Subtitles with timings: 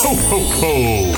[0.00, 1.17] Ho, ho, ho.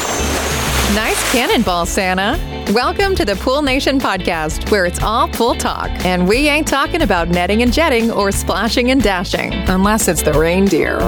[0.94, 2.36] Nice cannonball, Santa.
[2.73, 7.03] Welcome to the Pool Nation podcast, where it's all pool talk, and we ain't talking
[7.03, 10.99] about netting and jetting or splashing and dashing, unless it's the reindeer.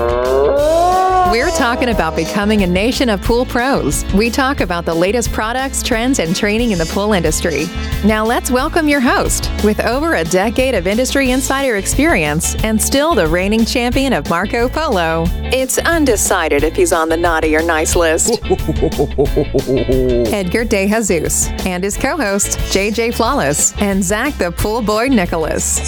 [1.32, 4.04] We're talking about becoming a nation of pool pros.
[4.12, 7.68] We talk about the latest products, trends, and training in the pool industry.
[8.04, 9.50] Now, let's welcome your host.
[9.64, 14.68] With over a decade of industry insider experience and still the reigning champion of Marco
[14.68, 18.38] Polo, it's undecided if he's on the naughty or nice list.
[19.78, 25.80] Edgar De Jesus and his co host, JJ Flawless and Zac the Pool Boy Nicholas.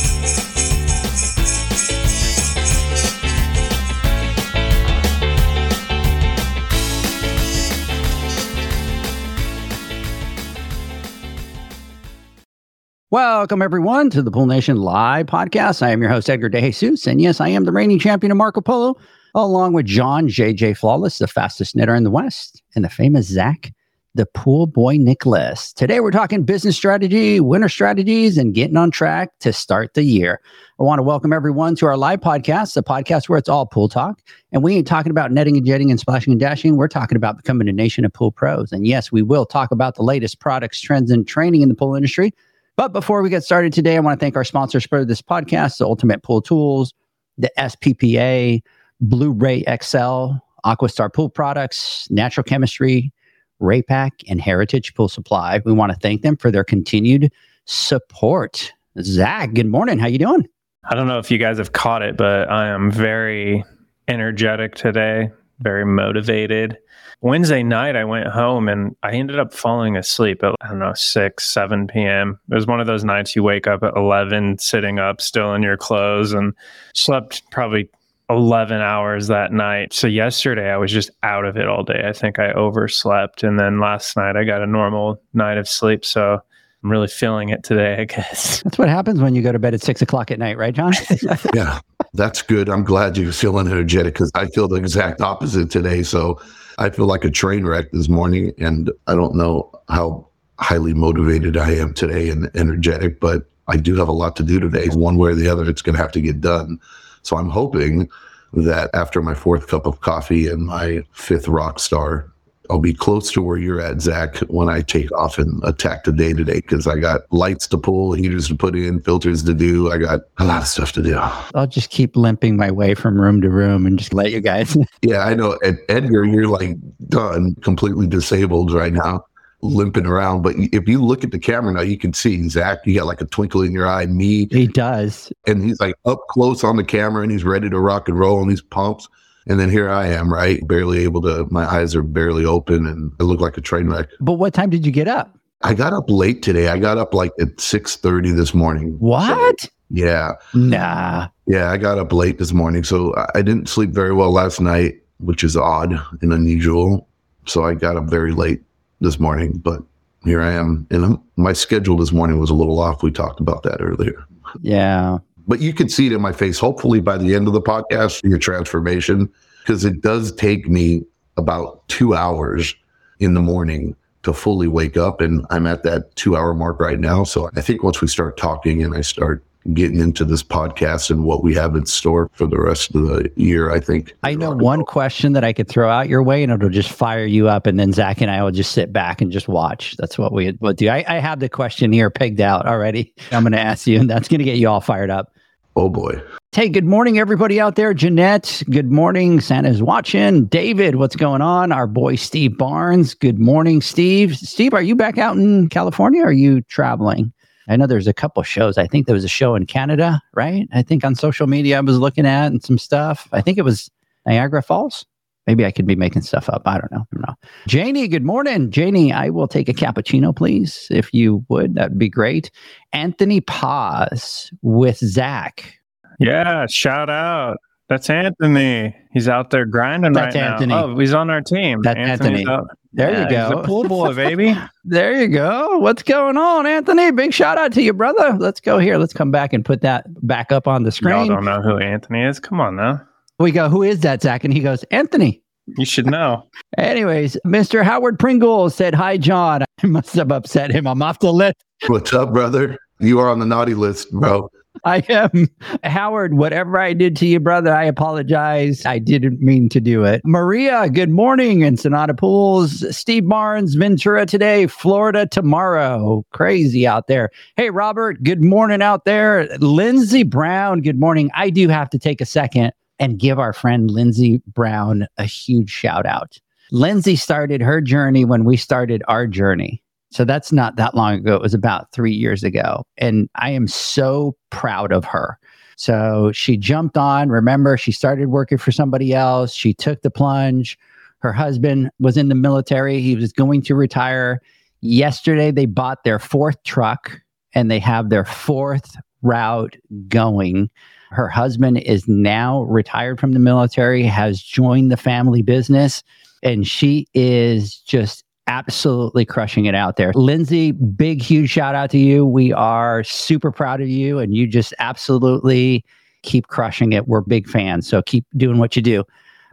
[13.10, 15.82] Welcome, everyone, to the Pool Nation Live podcast.
[15.82, 17.07] I am your host, Edgar De Jesus.
[17.07, 18.96] And yes, I am the reigning champion of Marco Polo,
[19.43, 23.73] along with John JJ Flawless, the fastest knitter in the West, and the famous Zac,
[24.15, 25.73] the pool boy Nicholas.
[25.73, 30.41] Today, we're talking business strategy, winter strategies, and getting on track to start the year.
[30.79, 33.88] I want to welcome everyone to our live podcast, the podcast where it's all pool
[33.88, 34.23] talk.
[34.52, 36.76] And we ain't talking about netting and jetting and splashing and dashing.
[36.76, 38.73] We're talking about becoming a nation of pool pros.
[38.73, 41.96] And yes, we will talk about the latest products, trends, and training in the pool
[41.96, 42.32] industry
[42.76, 45.79] but before we get started today, I want to thank our sponsors for this podcast,
[45.79, 46.93] the Ultimate Pool Tools,
[47.38, 48.60] the SPPA,
[49.09, 50.33] Blu-ray XL,
[50.65, 53.13] Aquastar Pool Products, Natural Chemistry,
[53.60, 55.60] Raypak, and Heritage Pool Supply.
[55.65, 57.30] We want to thank them for their continued
[57.66, 58.73] support.
[59.01, 59.99] Zac, good morning.
[59.99, 60.47] How you doing?
[60.91, 63.65] I don't know if you guys have caught it, but I am very
[64.09, 66.78] energetic today, very motivated.
[67.21, 70.93] Wednesday night, I went home and I ended up falling asleep at, I don't know,
[70.94, 72.38] 6, 7 p.m.
[72.50, 75.62] It was one of those nights you wake up at 11, sitting up still in
[75.62, 76.53] your clothes, and
[76.93, 77.88] slept probably
[78.30, 79.92] 11 hours that night.
[79.92, 82.04] So yesterday, I was just out of it all day.
[82.06, 83.42] I think I overslept.
[83.42, 86.04] And then last night, I got a normal night of sleep.
[86.04, 86.41] So
[86.82, 88.62] I'm really feeling it today, I guess.
[88.64, 90.92] That's what happens when you go to bed at six o'clock at night, right, John?
[91.54, 91.80] yeah,
[92.12, 92.68] that's good.
[92.68, 96.02] I'm glad you're feeling energetic because I feel the exact opposite today.
[96.02, 96.40] So
[96.78, 101.56] I feel like a train wreck this morning, and I don't know how highly motivated
[101.56, 104.86] I am today and energetic, but I do have a lot to do today.
[104.88, 106.78] One way or the other, it's going to have to get done.
[107.24, 108.08] So I'm hoping
[108.52, 112.30] that after my fourth cup of coffee and my fifth rock star,
[112.70, 116.12] I'll be close to where you're at, Zac, when I take off and attack the
[116.12, 119.92] day today because I got lights to pull, heaters to put in, filters to do.
[119.92, 121.18] I got a lot of stuff to do.
[121.54, 124.76] I'll just keep limping my way from room to room and just let you guys.
[125.02, 125.52] yeah, I know.
[125.62, 126.76] Ed- Edgar, you're like
[127.08, 129.26] done, completely disabled right now,
[129.64, 130.42] limping around.
[130.42, 133.20] But if you look at the camera now, you can see Zac, you got like
[133.20, 134.47] a twinkle in your eye, me.
[134.50, 135.32] He does.
[135.47, 138.41] And he's like up close on the camera and he's ready to rock and roll
[138.41, 139.08] on these pumps.
[139.47, 140.66] And then here I am, right?
[140.66, 144.08] Barely able to, my eyes are barely open and I look like a train wreck.
[144.20, 145.36] But what time did you get up?
[145.62, 146.69] I got up late today.
[146.69, 148.96] I got up like at 6.30 this morning.
[148.98, 149.60] What?
[149.60, 150.32] So, yeah.
[150.52, 151.28] Nah.
[151.46, 152.84] Yeah, I got up late this morning.
[152.84, 157.08] So I didn't sleep very well last night, which is odd and unusual.
[157.46, 158.62] So I got up very late
[159.04, 159.82] this morning, but
[160.25, 160.87] here I am.
[160.91, 163.03] And my schedule this morning was a little off.
[163.03, 164.25] We talked about that earlier.
[164.62, 166.59] Yeah but you can see it in my face.
[166.59, 171.04] Hopefully, by the end of the podcast, your transformation, because it does take me
[171.37, 172.75] about two hours
[173.20, 175.20] in the morning to fully wake up.
[175.20, 177.25] And I'm at that two hour mark right now.
[177.25, 181.25] So I think once we start talking and I start getting into this podcast and
[181.25, 184.14] what we have in store for the rest of the year, I think.
[184.22, 187.25] I know one question that I could throw out your way and it'll just fire
[187.25, 187.66] you up.
[187.66, 189.97] And then Zac and I will just sit back and just watch.
[189.97, 190.88] That's what we would do.
[190.88, 193.14] I, I have the question here pegged out already.
[193.32, 195.34] I'm going to ask you, and that's going to get you all fired up.
[195.76, 196.22] Oh boy.
[196.52, 197.92] Hey, good morning, everybody out there.
[197.92, 199.41] Jeanette, good morning.
[199.41, 200.44] Santa's watching.
[200.44, 201.72] David, what's going on?
[201.72, 203.12] Our boy Steve Barnes.
[203.12, 204.36] Good morning, Steve.
[204.36, 206.22] Steve, are you back out in California?
[206.22, 207.32] are you traveling?
[207.69, 208.78] I know there's a couple shows.
[208.78, 210.69] I think there was a show in Canada, right?
[210.72, 213.28] I think on social media I was looking at and some stuff.
[213.32, 213.91] I think it was
[214.26, 215.06] Niagara Falls.
[215.47, 216.62] Maybe I could be making stuff up.
[216.64, 217.00] I don't know.
[217.12, 217.34] I don't know.
[217.66, 218.70] Janie, good morning.
[218.70, 221.75] Janie, I will take a cappuccino, please, if you would.
[221.75, 222.50] That'd be great.
[222.94, 225.78] Anthony Paz with Zac.
[226.19, 227.58] Yeah, shout out.
[227.90, 228.96] That's Anthony.
[229.12, 230.69] He's out there grinding That's right Anthony.
[230.69, 230.87] now.
[230.87, 231.82] Oh, he's on our team.
[231.82, 232.46] That's Anthony's Anthony.
[232.49, 232.69] Out.
[232.94, 233.49] There yeah, you go.
[233.49, 234.56] He's a pool boy, baby.
[234.85, 235.79] there you go.
[235.79, 237.11] What's going on, Anthony?
[237.11, 238.37] Big shout out to you, brother.
[238.38, 238.99] Let's go here.
[238.99, 241.14] Let's come back and put that back up on the screen.
[241.14, 242.38] Y'all don't know who Anthony is?
[242.38, 243.02] Come on now.
[243.41, 244.44] We go, who is that, Zac?
[244.44, 245.43] And he goes, Anthony.
[245.76, 246.46] You should know.
[246.79, 247.82] Anyways, Mr.
[247.82, 249.64] Howard Pringle said, Hi, John.
[249.82, 250.87] I must have upset him.
[250.87, 251.56] I'm off the list.
[251.88, 252.79] What's up, brother?
[253.00, 254.49] You are on the naughty list, bro.
[254.85, 255.49] I am
[255.85, 256.35] Howard.
[256.35, 258.85] Whatever I did to you, brother, I apologize.
[258.85, 260.21] I didn't mean to do it.
[260.25, 261.62] Maria, good morning.
[261.62, 262.85] in Sonata Pools.
[262.94, 266.25] Steve Barnes, Ventura today, Florida tomorrow.
[266.32, 267.31] Crazy out there.
[267.56, 269.47] Hey, Robert, good morning out there.
[269.59, 271.31] Lindsey Brown, good morning.
[271.35, 275.71] I do have to take a second and give our friend Lindsey Brown a huge
[275.71, 276.38] shout out.
[276.73, 279.83] Lindsay started her journey when we started our journey.
[280.14, 281.34] So that's not that long ago.
[281.34, 282.87] It was about three years ago.
[282.96, 285.40] And I am so proud of her.
[285.76, 287.31] So she jumped on.
[287.31, 289.52] Remember, she started working for somebody else.
[289.52, 290.78] She took the plunge.
[291.19, 293.00] Her husband was in the military.
[293.00, 294.40] He was going to retire.
[294.82, 297.20] Yesterday, they bought their fourth truck
[297.52, 299.76] and they have their fourth route
[300.06, 300.70] going.
[301.11, 306.05] Her husband is now retired from the military, has joined the family business,
[306.44, 310.12] and she is just absolutely crushing it out there.
[310.14, 312.26] Lindsay, big, huge shout out to you.
[312.26, 315.85] We are super proud of you, and you just absolutely
[316.23, 317.06] keep crushing it.
[317.06, 317.87] We're big fans.
[317.87, 319.05] So keep doing what you do.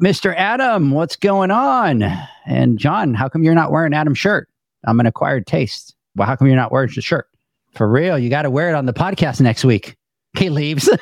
[0.01, 0.35] Mr.
[0.35, 2.03] Adam, what's going on?
[2.45, 4.49] And John, how come you're not wearing Adam's shirt?
[4.85, 5.95] I'm an acquired taste.
[6.15, 7.27] Well, how come you're not wearing the shirt?
[7.75, 9.95] For real, you got to wear it on the podcast next week.
[10.37, 10.89] He leaves.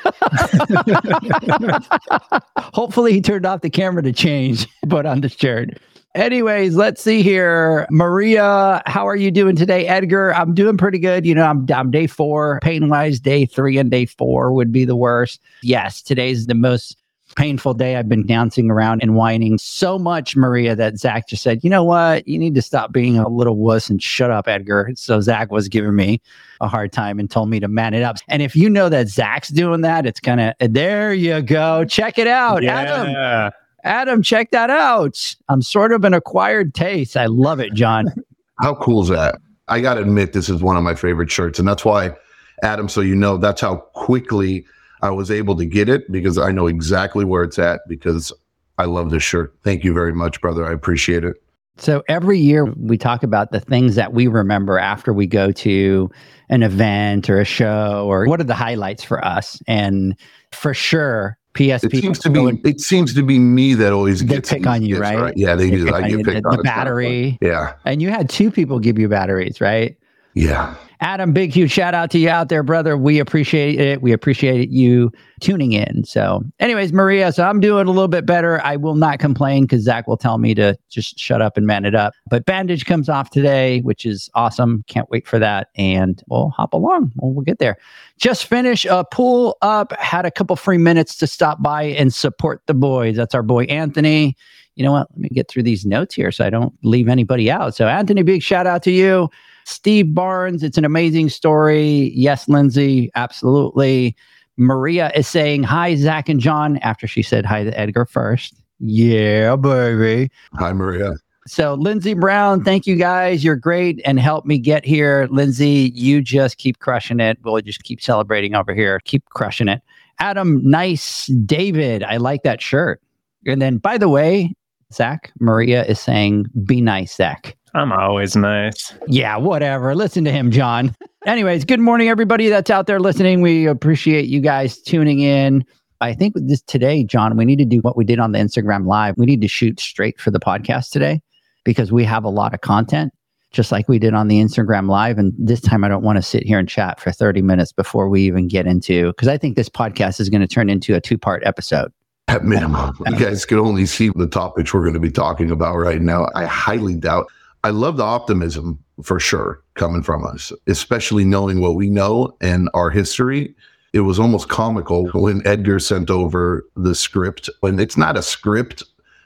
[2.58, 5.78] Hopefully, he turned off the camera to change, but on the shirt.
[6.14, 7.86] Anyways, let's see here.
[7.88, 9.86] Maria, how are you doing today?
[9.86, 11.24] Edgar, I'm doing pretty good.
[11.24, 12.58] You know, I'm, I'm day four.
[12.62, 15.40] Pain wise, day three and day four would be the worst.
[15.62, 16.96] Yes, today's the most
[17.36, 17.94] painful day.
[17.94, 21.84] I've been dancing around and whining so much, Maria, that Zac just said, you know
[21.84, 22.26] what?
[22.26, 24.90] You need to stop being a little wuss and shut up, Edgar.
[24.96, 26.20] So Zac was giving me
[26.60, 28.16] a hard time and told me to man it up.
[28.26, 31.84] And if you know that Zac's doing that, it's kind of, there you go.
[31.84, 32.64] Check it out.
[32.64, 32.80] Yeah.
[32.80, 33.52] Adam,
[33.84, 35.34] Adam, check that out.
[35.48, 37.16] I'm sort of an acquired taste.
[37.16, 38.06] I love it, John.
[38.60, 39.36] How cool is that?
[39.68, 41.58] I got to admit, this is one of my favorite shirts.
[41.58, 42.14] And that's why,
[42.62, 44.66] Adam, so you know, that's how quickly
[45.00, 48.32] I was able to get it because I know exactly where it's at because
[48.78, 49.54] I love this shirt.
[49.62, 50.66] Thank you very much, brother.
[50.66, 51.36] I appreciate it.
[51.78, 56.10] So every year we talk about the things that we remember after we go to
[56.50, 59.62] an event or a show or what are the highlights for us.
[59.66, 60.14] And
[60.52, 61.84] for sure, PSP.
[61.94, 62.60] It seems to be.
[62.68, 65.36] It seems to be me that always gets pick on you, gets, right?
[65.36, 65.92] Yeah, they, They do.
[65.94, 66.56] I get picked The- on.
[66.58, 67.38] the battery.
[67.40, 69.96] Yeah, And you had two people give you batteries, right?
[70.34, 70.74] yeah.
[71.02, 72.94] Adam, big huge shout out to you out there, brother.
[72.94, 74.02] We appreciate it.
[74.02, 75.10] We appreciate you
[75.40, 76.04] tuning in.
[76.04, 78.62] So, anyways, Maria, so I'm doing a little bit better.
[78.62, 81.86] I will not complain because Zac will tell me to just shut up and man
[81.86, 82.12] it up.
[82.28, 84.84] But bandage comes off today, which is awesome.
[84.88, 85.68] Can't wait for that.
[85.74, 87.12] And we'll hop along.
[87.16, 87.78] We'll, we'll get there.
[88.18, 89.92] Just finish a pull up.
[89.98, 93.16] Had a couple free minutes to stop by and support the boys.
[93.16, 94.36] That's our boy Anthony.
[94.76, 95.08] You know what?
[95.12, 97.74] Let me get through these notes here so I don't leave anybody out.
[97.74, 99.30] So, Anthony, big shout out to you.
[99.64, 102.12] Steve Barnes, it's an amazing story.
[102.14, 104.16] Yes, Lindsey, absolutely.
[104.56, 108.54] Maria is saying hi, Zac and John, after she said hi to Edgar first.
[108.78, 110.30] Yeah, baby.
[110.54, 111.14] Hi, Maria.
[111.46, 113.42] So, Lindsey Brown, thank you guys.
[113.42, 115.26] You're great and help me get here.
[115.30, 117.38] Lindsey, you just keep crushing it.
[117.42, 119.00] We'll just keep celebrating over here.
[119.04, 119.82] Keep crushing it.
[120.18, 121.26] Adam, nice.
[121.46, 123.00] David, I like that shirt.
[123.46, 124.54] And then, by the way,
[124.92, 127.56] Zac, Maria is saying, be nice, Zac.
[127.74, 128.92] I'm always nice.
[129.06, 129.94] Yeah, whatever.
[129.94, 130.96] Listen to him, John.
[131.26, 133.42] Anyways, good morning, everybody that's out there listening.
[133.42, 135.64] We appreciate you guys tuning in.
[136.00, 138.38] I think with this today, John, we need to do what we did on the
[138.38, 139.16] Instagram live.
[139.18, 141.20] We need to shoot straight for the podcast today
[141.62, 143.12] because we have a lot of content,
[143.52, 145.18] just like we did on the Instagram live.
[145.18, 148.08] And this time, I don't want to sit here and chat for 30 minutes before
[148.08, 151.00] we even get into, because I think this podcast is going to turn into a
[151.00, 151.92] two part episode.
[152.28, 155.76] At minimum, you guys can only see the topics we're going to be talking about
[155.76, 156.28] right now.
[156.34, 157.26] I highly doubt.
[157.62, 162.70] I love the optimism for sure coming from us, especially knowing what we know and
[162.74, 163.54] our history.
[163.92, 167.50] It was almost comical when Edgar sent over the script.
[167.62, 168.82] And it's not a script.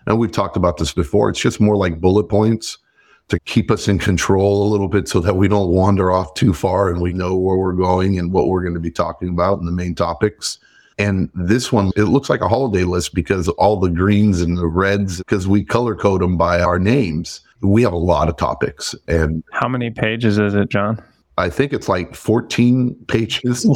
[0.06, 1.28] And we've talked about this before.
[1.28, 2.78] It's just more like bullet points
[3.28, 6.52] to keep us in control a little bit so that we don't wander off too
[6.52, 9.58] far and we know where we're going and what we're going to be talking about
[9.58, 10.58] and the main topics.
[10.98, 14.66] And this one, it looks like a holiday list because all the greens and the
[14.66, 17.40] reds, because we color code them by our names.
[17.62, 18.94] We have a lot of topics.
[19.08, 21.02] And How many pages is it, John?
[21.36, 23.64] I think it's like 14 pages.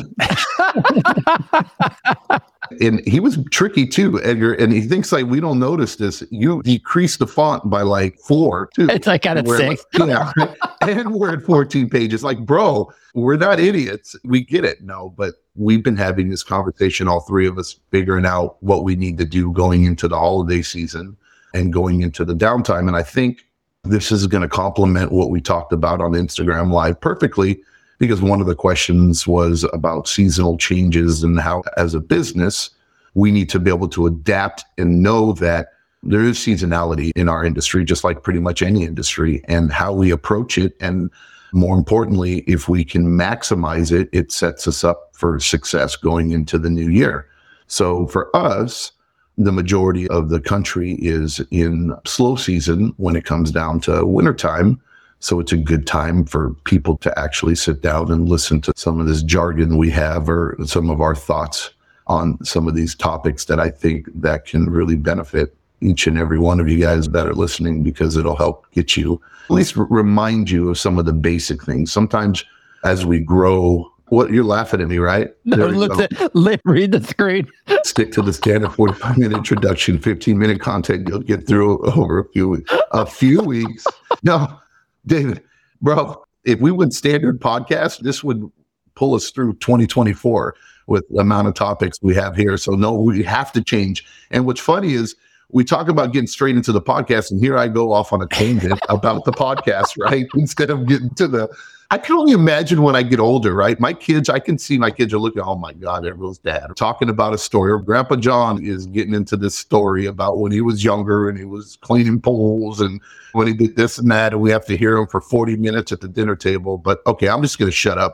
[2.81, 4.55] and he was tricky too, Edgar.
[4.55, 6.23] And he thinks like we don't notice this.
[6.31, 8.89] You decreased the font by like four, too.
[8.91, 9.85] It's like at a We're six.
[9.99, 10.33] like- yeah.
[10.83, 12.23] and we're at 14 pages.
[12.23, 14.15] Like, bro, we're not idiots.
[14.25, 14.83] We get it.
[14.83, 18.95] No, but we've been having this conversation, all three of us, figuring out what we
[18.95, 21.17] need to do going into the holiday season
[21.53, 22.87] and going into the downtime.
[22.87, 23.45] And I think
[23.85, 27.61] this is going to complement what we talked about on Instagram Live perfectly
[27.99, 32.71] because one of the questions was about seasonal changes and how, as a business,
[33.15, 35.71] we need to be able to adapt and know that
[36.05, 40.13] there is seasonality in our industry, just like pretty much any industry, and how we
[40.13, 40.77] approach it.
[40.81, 41.11] And
[41.53, 46.59] more importantly, if we can maximize it, it sets us up for success going into
[46.59, 47.27] the new year.
[47.67, 48.93] So for us,
[49.37, 54.81] the majority of the country is in slow season when it comes down to wintertime.
[55.19, 59.01] So it's a good time for people to actually sit down and listen to some
[59.01, 61.71] of this jargon we have or some of our thoughts
[62.07, 66.39] on some of these topics that I think that can really benefit each and every
[66.39, 70.51] one of you guys that are listening because it'll help get you at least remind
[70.51, 71.91] you of some of the basic things.
[71.91, 72.45] Sometimes
[72.85, 75.31] as we grow, what you're laughing at me, right?
[75.45, 76.13] No, look at,
[76.65, 77.49] read the screen.
[77.85, 81.09] Stick to the standard 45 minute introduction, 15 minute content.
[81.09, 82.75] You'll get through over a few weeks.
[82.93, 83.87] A few weeks.
[84.25, 84.59] No,
[85.07, 85.45] David,
[85.81, 88.51] bro, if we went standard podcast, this would
[88.97, 90.57] pull us through 2024
[90.89, 92.57] with the amount of topics we have here.
[92.57, 94.05] So no, we have to change.
[94.33, 95.15] And what's funny is
[95.51, 98.27] we talk about getting straight into the podcast, and here I go off on a
[98.27, 100.27] tangent about the podcast, right?
[100.35, 101.49] Instead of getting to the
[101.91, 103.81] I can only imagine when I get older, right?
[103.81, 106.67] My kids, I can see my kids are looking, oh my God, everyone's dad.
[106.77, 107.73] Talking about a story.
[107.73, 111.47] Or Grandpa John is getting into this story about when he was younger and he
[111.47, 113.01] was cleaning pools and
[113.33, 114.35] when he did this and that.
[114.35, 116.77] And we have to hear him for 40 minutes at the dinner table.
[116.77, 118.13] But okay, I'm just going to shut up.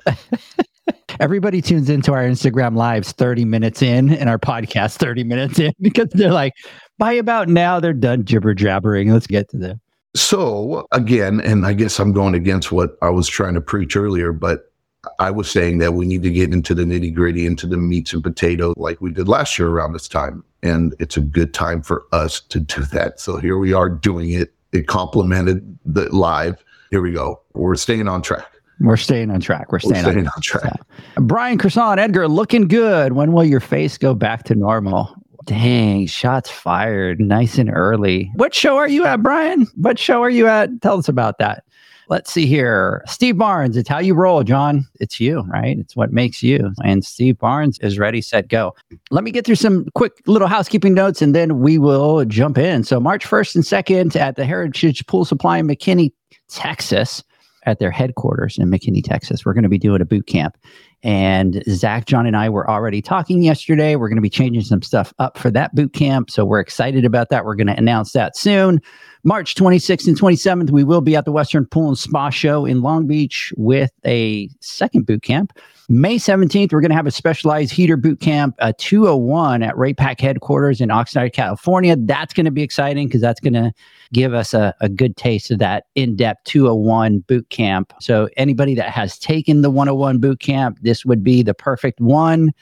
[1.21, 5.73] Everybody tunes into our Instagram lives 30 minutes in and our podcast 30 minutes in
[5.81, 6.53] because they're like,
[6.99, 9.13] by about now, they're done jibber jabbering.
[9.13, 9.81] Let's get to them.
[10.17, 14.33] So again, and I guess I'm going against what I was trying to preach earlier,
[14.33, 14.73] but
[15.19, 18.13] I was saying that we need to get into the nitty gritty, into the meats
[18.13, 20.45] and potatoes like we did last year around this time.
[20.63, 23.21] And it's a good time for us to do that.
[23.21, 24.55] So here we are doing it.
[24.73, 26.65] It complemented the live.
[26.91, 27.43] Here we go.
[27.53, 28.47] We're staying on track.
[28.81, 29.71] We're staying on track.
[29.71, 30.81] We're staying, We're staying on, on, track.
[31.17, 33.13] Brian Croissant, Edgar, looking good.
[33.13, 35.15] When will your face go back to normal?
[35.45, 38.31] Dang, shots fired nice and early.
[38.35, 39.67] What show are you at, Brian?
[39.77, 40.81] What show are you at?
[40.81, 41.65] Tell us about that.
[42.09, 43.03] Let's see here.
[43.07, 44.87] Steve Barnes, it's how you roll, John.
[45.01, 45.79] It's you, right?
[45.79, 46.73] It's what makes you.
[46.83, 48.75] And Steve Barnes is ready, set, go.
[49.11, 52.85] Let me get through some quick little housekeeping notes and then we will jump in.
[52.85, 56.13] So, March 1st and 2nd at the Heritage Pool Supply in McKinney,
[56.49, 57.23] Texas
[57.67, 59.45] at their headquarters in McKinney, Texas.
[59.45, 60.57] We're going to be doing a boot camp.
[61.03, 63.95] And Zach, John, and I were already talking yesterday.
[63.95, 66.31] We're going to be changing some stuff up for that boot camp.
[66.31, 67.45] So we're excited about that.
[67.45, 68.81] We're going to announce that soon.
[69.23, 72.81] March 26th and 27th, we will be at the Western Pool and Spa Show in
[72.81, 75.53] Long Beach with a second boot camp.
[75.91, 79.93] May 17th, we're going to have a specialized heater boot camp, a 201 at Ray
[79.93, 81.97] Raypak headquarters in Oxnard, California.
[81.99, 83.73] That's going to be exciting because that's going to
[84.15, 87.93] give us a, a good taste of that in-depth 201 boot camp.
[88.01, 92.53] So anybody that has taken the 101 boot camp, this would be the perfect one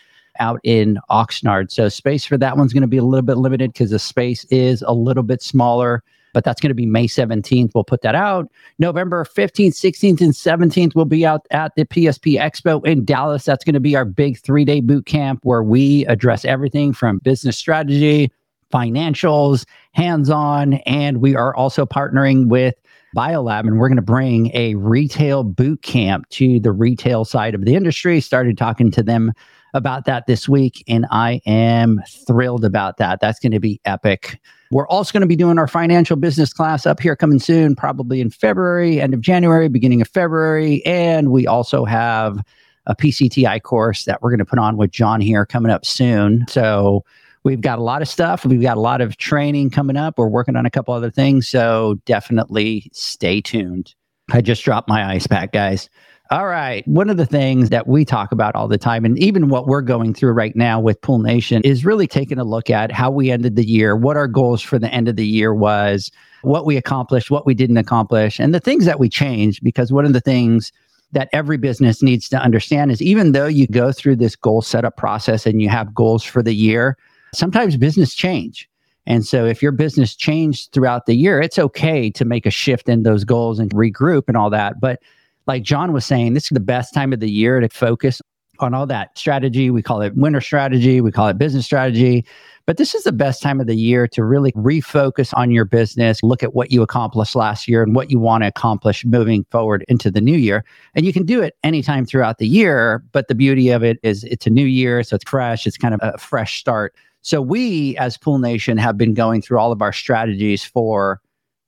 [0.41, 1.71] out in Oxnard.
[1.71, 4.45] So space for that one's going to be a little bit limited because the space
[4.47, 7.73] is a little bit smaller but that's going to be May 17th.
[7.75, 8.51] We'll put that out.
[8.79, 13.45] November 15th, 16th, and 17th, we'll be out at the PSP Expo in Dallas.
[13.45, 17.19] That's going to be our big three day boot camp where we address everything from
[17.19, 18.33] business strategy,
[18.73, 20.75] financials, hands on.
[20.87, 22.75] And we are also partnering with
[23.14, 27.64] Biolab, and we're going to bring a retail boot camp to the retail side of
[27.64, 28.21] the industry.
[28.21, 29.33] Started talking to them
[29.75, 33.21] about that this week, and I am thrilled about that.
[33.21, 34.41] That's going to be epic.
[34.71, 38.21] We're also going to be doing our financial business class up here coming soon, probably
[38.23, 40.85] in February, end of January, beginning of February.
[40.87, 42.43] And we also have
[42.87, 46.47] a PCTI course that we're going to put on with John here coming up soon.
[46.49, 47.05] So
[47.45, 48.45] We've got a lot of stuff.
[48.45, 50.19] We've got a lot of training coming up.
[50.19, 51.49] We're working on a couple other things.
[51.49, 53.95] So definitely stay tuned.
[54.31, 55.91] I just dropped my ice pack, guys.
[56.31, 56.87] All right.
[56.89, 59.83] One of the things that we talk about all the time, and even what we're
[59.83, 63.31] going through right now with Pool Nation, is really taking a look at how we
[63.31, 66.79] ended the year, what our goals for the end of the year was, what we
[66.79, 69.63] accomplished, what we didn't accomplish, and the things that we changed.
[69.63, 70.73] Because one of the things
[71.11, 74.97] that every business needs to understand is even though you go through this goal setup
[74.97, 76.97] process and you have goals for the year,
[77.35, 78.69] sometimes business change.
[79.07, 82.89] And so if your business changed throughout the year, it's okay to make a shift
[82.89, 84.81] in those goals and regroup and all that.
[84.81, 85.01] But
[85.47, 88.23] like John was saying, this is the best time of the year to focus
[88.61, 89.71] on all that strategy.
[89.71, 92.25] We call it winter strategy, we call it business strategy.
[92.65, 96.23] But this is the best time of the year to really refocus on your business,
[96.23, 99.85] look at what you accomplished last year and what you want to accomplish moving forward
[99.89, 100.65] into the new year.
[100.95, 103.03] And you can do it anytime throughout the year.
[103.11, 105.93] But the beauty of it is it's a new year, so it's fresh, it's kind
[105.93, 106.95] of a fresh start.
[107.23, 111.21] So we, as Pool Nation, have been going through all of our strategies for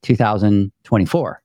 [0.02, 1.42] 2024.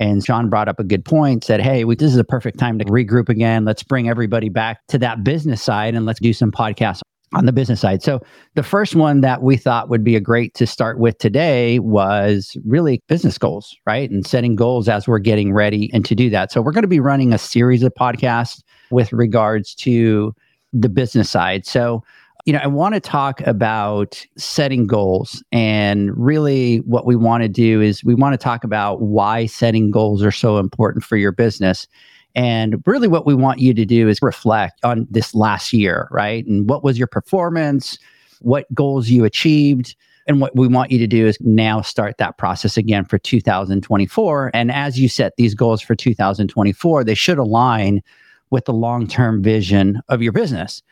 [0.00, 2.78] And Sean brought up a good point, said, Hey, we, this is a perfect time
[2.80, 3.64] to regroup again.
[3.64, 7.02] Let's bring everybody back to that business side and let's do some podcasts
[7.34, 8.02] on the business side.
[8.02, 8.20] So
[8.54, 12.56] the first one that we thought would be a great to start with today was
[12.64, 14.10] really business goals, right?
[14.10, 16.52] And setting goals as we're getting ready and to do that.
[16.52, 20.34] So we're going to be running a series of podcasts with regards to
[20.72, 21.66] the business side.
[21.66, 22.02] So
[22.44, 25.42] you know, I want to talk about setting goals.
[25.52, 29.90] And really, what we want to do is we want to talk about why setting
[29.90, 31.86] goals are so important for your business.
[32.34, 36.44] And really, what we want you to do is reflect on this last year, right?
[36.46, 37.98] And what was your performance?
[38.40, 39.94] What goals you achieved?
[40.26, 44.50] And what we want you to do is now start that process again for 2024.
[44.54, 48.02] And as you set these goals for 2024, they should align
[48.50, 50.82] with the long term vision of your business.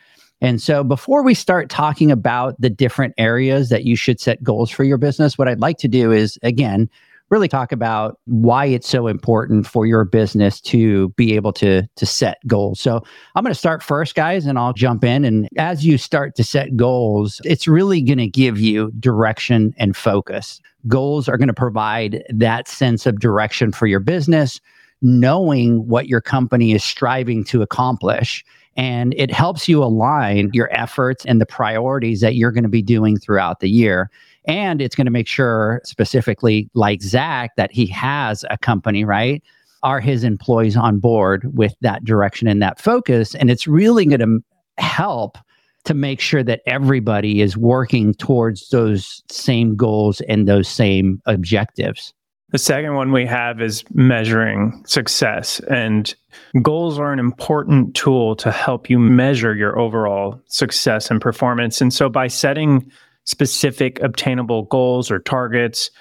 [0.41, 4.71] And so, before we start talking about the different areas that you should set goals
[4.71, 6.89] for your business, what I'd like to do is, again,
[7.29, 12.05] really talk about why it's so important for your business to be able to to
[12.07, 12.79] set goals.
[12.79, 13.03] So,
[13.35, 15.25] I'm going to start first, guys, and I'll jump in.
[15.25, 19.95] And as you start to set goals, it's really going to give you direction and
[19.95, 20.59] focus.
[20.87, 24.59] Goals are going to provide that sense of direction for your business,
[25.01, 28.45] knowing what your company is striving to accomplish
[28.77, 32.81] and it helps you align your efforts and the priorities that you're going to be
[32.81, 34.09] doing throughout the year.
[34.45, 39.43] And it's going to make sure, specifically like Zac, that he has a company, right?
[39.83, 43.35] Are his employees on board with that direction and that focus?
[43.35, 44.43] And it's really going to
[44.81, 45.37] help
[45.83, 52.13] to make sure that everybody is working towards those same goals and those same objectives.
[52.51, 55.61] The second one we have is measuring success.
[55.69, 56.13] And
[56.61, 61.79] goals are an important tool to help you measure your overall success and performance.
[61.79, 62.91] And so by setting
[63.23, 65.91] specific obtainable goals or targets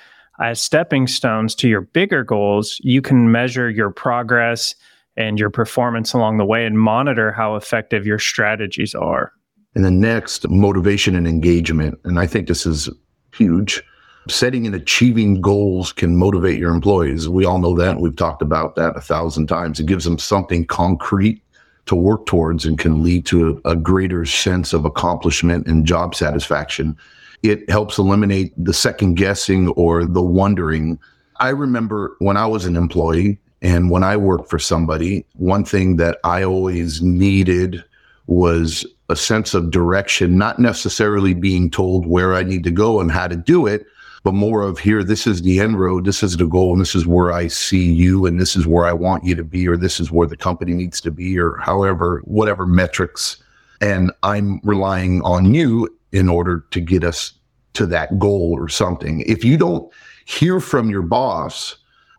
[0.40, 4.75] as stepping stones to your bigger goals, you can measure your progress
[5.16, 9.33] and your performance along the way and monitor how effective your strategies are.
[9.76, 11.99] And the next, motivation and engagement.
[12.04, 12.88] And I think this is
[13.35, 13.85] huge
[14.28, 17.28] setting and achieving goals can motivate your employees.
[17.28, 18.00] We all know that.
[18.00, 19.80] We've talked about that a thousand times.
[19.80, 21.42] It gives them something concrete
[21.86, 26.14] to work towards and can lead to a, a greater sense of accomplishment and job
[26.14, 26.97] satisfaction.
[27.42, 30.99] It helps eliminate the second guessing or the wondering.
[31.38, 35.97] I remember when I was an employee and when I worked for somebody, one thing
[35.97, 37.82] that I always needed
[38.26, 43.10] was a sense of direction, not necessarily being told where I need to go and
[43.10, 43.86] how to do it,
[44.23, 46.95] but more of here, this is the end road, this is the goal, and this
[46.95, 49.76] is where I see you, and this is where I want you to be, or
[49.76, 53.43] this is where the company needs to be, or however, whatever metrics.
[53.80, 57.33] And I'm relying on you in order to get us
[57.75, 59.21] to that goal or something.
[59.21, 59.91] If you don't
[60.26, 61.76] hear from your boss,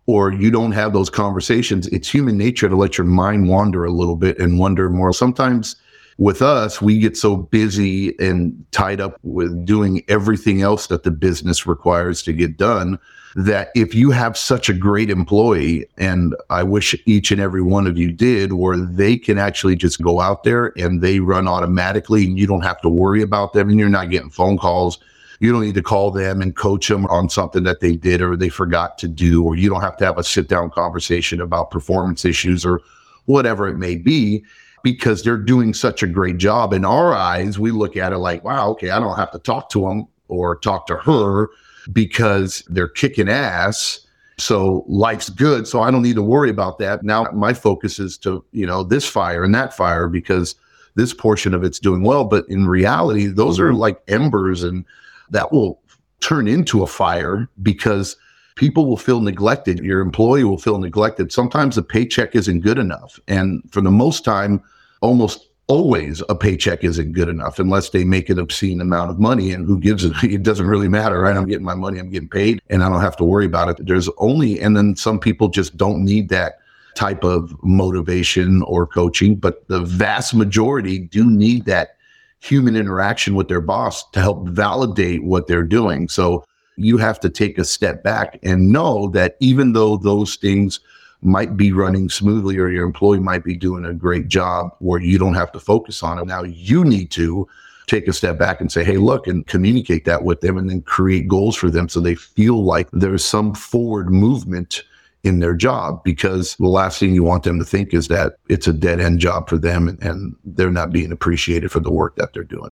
[0.08, 3.92] or you don't have those conversations, it's human nature to let your mind wander a
[3.92, 5.14] little bit and wonder more.
[5.14, 5.76] Sometimes
[6.18, 11.12] with us, we get so busy and tied up with doing everything else that the
[11.12, 13.00] business requires to get done
[13.36, 17.88] that if you have such a great employee, and I wish each and every one
[17.88, 22.26] of you did, where they can actually just go out there and they run automatically
[22.26, 25.00] and you don't have to worry about them and you're not getting phone calls.
[25.40, 28.36] You don't need to call them and coach them on something that they did or
[28.36, 31.72] they forgot to do, or you don't have to have a sit down conversation about
[31.72, 32.82] performance issues or
[33.26, 34.44] whatever it may be
[34.84, 36.74] because they're doing such a great job.
[36.74, 39.70] In our eyes, we look at it like, wow, okay, I don't have to talk
[39.70, 41.50] to them or talk to her
[41.92, 44.00] because they're kicking ass.
[44.38, 45.68] So life's good.
[45.68, 47.04] So I don't need to worry about that.
[47.04, 50.56] Now my focus is to, you know, this fire and that fire because
[50.96, 52.24] this portion of it's doing well.
[52.26, 54.86] But in reality, those are like embers and
[55.30, 55.82] that will
[56.22, 58.16] turn into a fire because
[58.62, 59.80] people will feel neglected.
[59.80, 61.32] Your employee will feel neglected.
[61.32, 63.20] Sometimes the paycheck isn't good enough.
[63.28, 64.62] And for the most time,
[65.02, 69.52] almost always a paycheck isn't good enough unless they make an obscene amount of money.
[69.52, 70.14] And who gives it?
[70.24, 71.36] It doesn't really matter, right?
[71.36, 73.84] I'm getting my money, I'm getting paid, and I don't have to worry about it.
[73.88, 76.60] There's only, and then some people just don't need that
[76.94, 81.96] type of motivation or coaching, but the vast majority do need that
[82.42, 86.08] human interaction with their boss to help validate what they're doing.
[86.08, 86.44] So
[86.84, 90.80] you have to take a step back and know that even though those things
[91.22, 95.18] might be running smoothly or your employee might be doing a great job where you
[95.18, 97.48] don't have to focus on it, now you need to
[97.88, 100.82] take a step back and say, hey, look, and communicate that with them and then
[100.82, 104.84] create goals for them so they feel like there's some forward movement
[105.24, 108.68] in their job because the last thing you want them to think is that it's
[108.68, 112.16] a dead end job for them and, and they're not being appreciated for the work
[112.16, 112.70] that they're doing.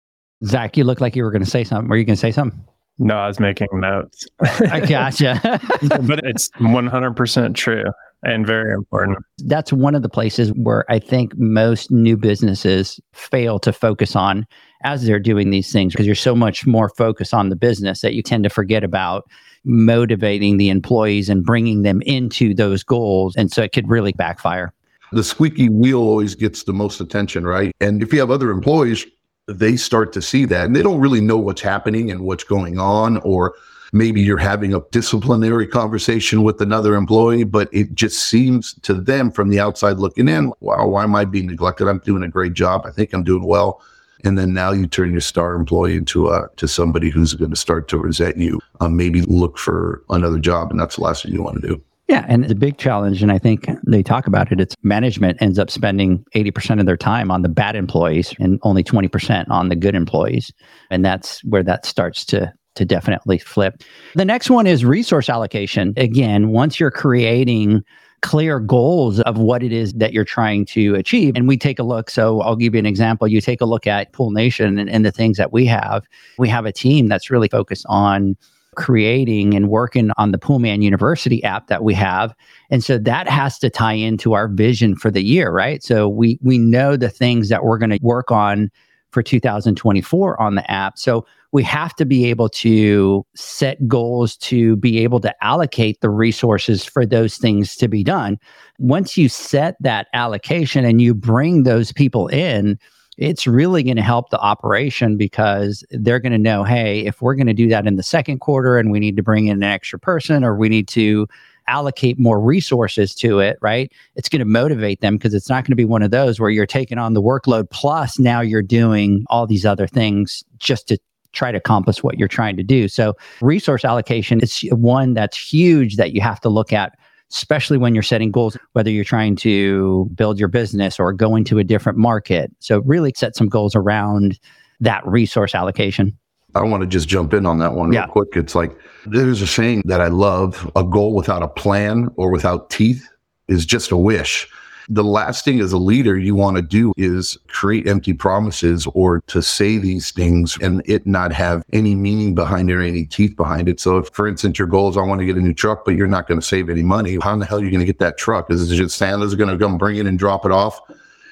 [0.45, 1.89] Zac, you look like you were going to say something.
[1.89, 2.61] Were you going to say something?
[2.99, 4.27] No, I was making notes.
[4.41, 5.41] I gotcha.
[5.83, 7.85] but it's 100% true
[8.23, 9.19] and very important.
[9.39, 14.47] That's one of the places where I think most new businesses fail to focus on
[14.85, 18.15] as they're doing these things because you're so much more focused on the business that
[18.15, 19.29] you tend to forget about
[19.65, 23.35] motivating the employees and bringing them into those goals.
[23.37, 24.73] And so it could really backfire.
[25.13, 27.73] The squeaky wheel always gets the most attention, right?
[27.81, 29.07] And if you have other employees,
[29.49, 32.79] they start to see that and they don't really know what's happening and what's going
[32.79, 33.55] on or
[33.93, 39.31] maybe you're having a disciplinary conversation with another employee, but it just seems to them
[39.31, 41.89] from the outside looking in, wow, why am I being neglected?
[41.89, 42.83] I'm doing a great job.
[42.87, 43.83] I think I'm doing well.
[44.25, 47.57] And then now you turn your star employee into a to somebody who's going to
[47.57, 51.33] start to resent you, um, maybe look for another job, and that's the last thing
[51.33, 51.83] you want to do.
[52.13, 55.59] Yeah, and the big challenge, and I think they talk about it, it's management ends
[55.59, 59.77] up spending 80% of their time on the bad employees and only 20% on the
[59.77, 60.53] good employees.
[60.91, 63.83] And that's where that starts to to definitely flip.
[64.15, 65.95] The next one is resource allocation.
[65.97, 67.83] Again, once you're creating
[68.21, 71.35] clear goals of what it is that you're trying to achieve.
[71.35, 72.11] And we take a look.
[72.11, 73.27] So I'll give you an example.
[73.27, 76.05] You take a look at Pool Nation and, and the things that we have.
[76.39, 78.37] We have a team that's really focused on
[78.75, 82.35] creating and working on the Poolman University app that we have.
[82.71, 85.83] And so that has to tie into our vision for the year, right?
[85.83, 88.71] So we we know the things that we're going to work on
[89.11, 90.99] for 2024 on the app.
[90.99, 96.09] So we have to be able to set goals to be able to allocate the
[96.09, 98.39] resources for those things to be done.
[98.79, 102.79] Once you set that allocation and you bring those people in,
[103.19, 107.35] it's really going to help the operation because they're going to know hey, if we're
[107.35, 109.63] going to do that in the second quarter and we need to bring in an
[109.63, 111.27] extra person or we need to
[111.69, 113.93] allocate more resources to it, right?
[114.17, 116.51] It's going to motivate them because it's not going to be one of those where
[116.51, 120.99] you're taking on the workload plus now you're doing all these other things just to
[121.33, 122.89] try to accomplish what you're trying to do.
[122.89, 126.99] So, resource allocation is one that's huge that you have to look at,
[127.33, 131.59] especially when you're setting goals, whether you're trying to build your business or go into
[131.59, 132.51] a different market.
[132.61, 134.39] So, really set some goals around
[134.81, 136.17] that resource allocation.
[136.55, 138.07] I want to just jump in on that one real Yeah.
[138.07, 138.31] quick.
[138.37, 142.69] It's like there's a saying that I love a goal without a plan or without
[142.69, 143.09] teeth
[143.49, 144.49] is just a wish.
[144.89, 149.21] The last thing as a leader you want to do is create empty promises or
[149.29, 153.37] to say these things and it not have any meaning behind it or any teeth
[153.37, 153.81] behind it.
[153.81, 155.95] So if, for instance, your goal is I want to get a new truck, but
[155.95, 157.87] you're not going to save any money, how in the hell are you going to
[157.87, 158.51] get that truck?
[158.51, 160.81] Is it just Santa's going to come bring it and drop it off?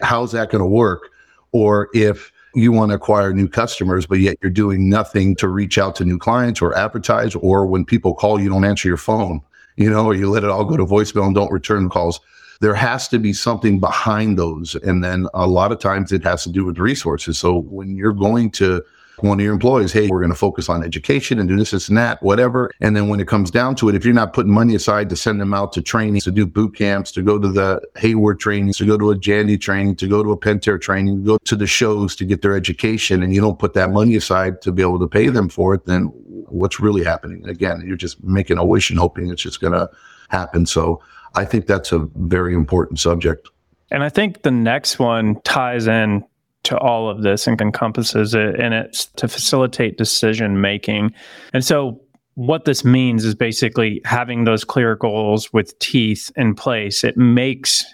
[0.03, 1.11] How's that going to work?
[1.53, 5.79] Or if you want to acquire new customers, but yet you're doing nothing to reach
[5.79, 9.41] out to new clients or advertise, or when people call, you don't answer your phone,
[9.77, 12.21] you know, or you let it all go to voicemail and don't return calls.
[12.61, 14.75] There has to be something behind those.
[14.77, 17.39] And then a lot of times it has to do with resources.
[17.39, 18.83] So when you're going to
[19.23, 21.89] one of your employees, hey, we're going to focus on education and do this, this,
[21.89, 22.71] and that, whatever.
[22.81, 25.17] And then when it comes down to it, if you're not putting money aside to
[25.17, 28.79] send them out to training, to do boot camps, to go to the Hayward trainings,
[28.79, 31.57] to go to a Jandy training, to go to a Pentair training, to go to
[31.57, 34.83] the shows to get their education, and you don't put that money aside to be
[34.83, 36.05] able to pay them for it, then
[36.49, 37.47] what's really happening?
[37.49, 39.89] Again, you're just making a wish and hoping it's just going to
[40.31, 40.65] happen.
[40.67, 41.03] So
[41.35, 43.49] I think that's a very important subject.
[43.91, 46.25] And I think the next one ties in
[46.65, 51.13] to all of this and encompasses it, and it's to facilitate decision making.
[51.53, 52.01] And so,
[52.35, 57.05] what this means is basically having those clear goals with teeth in place.
[57.05, 57.85] It makes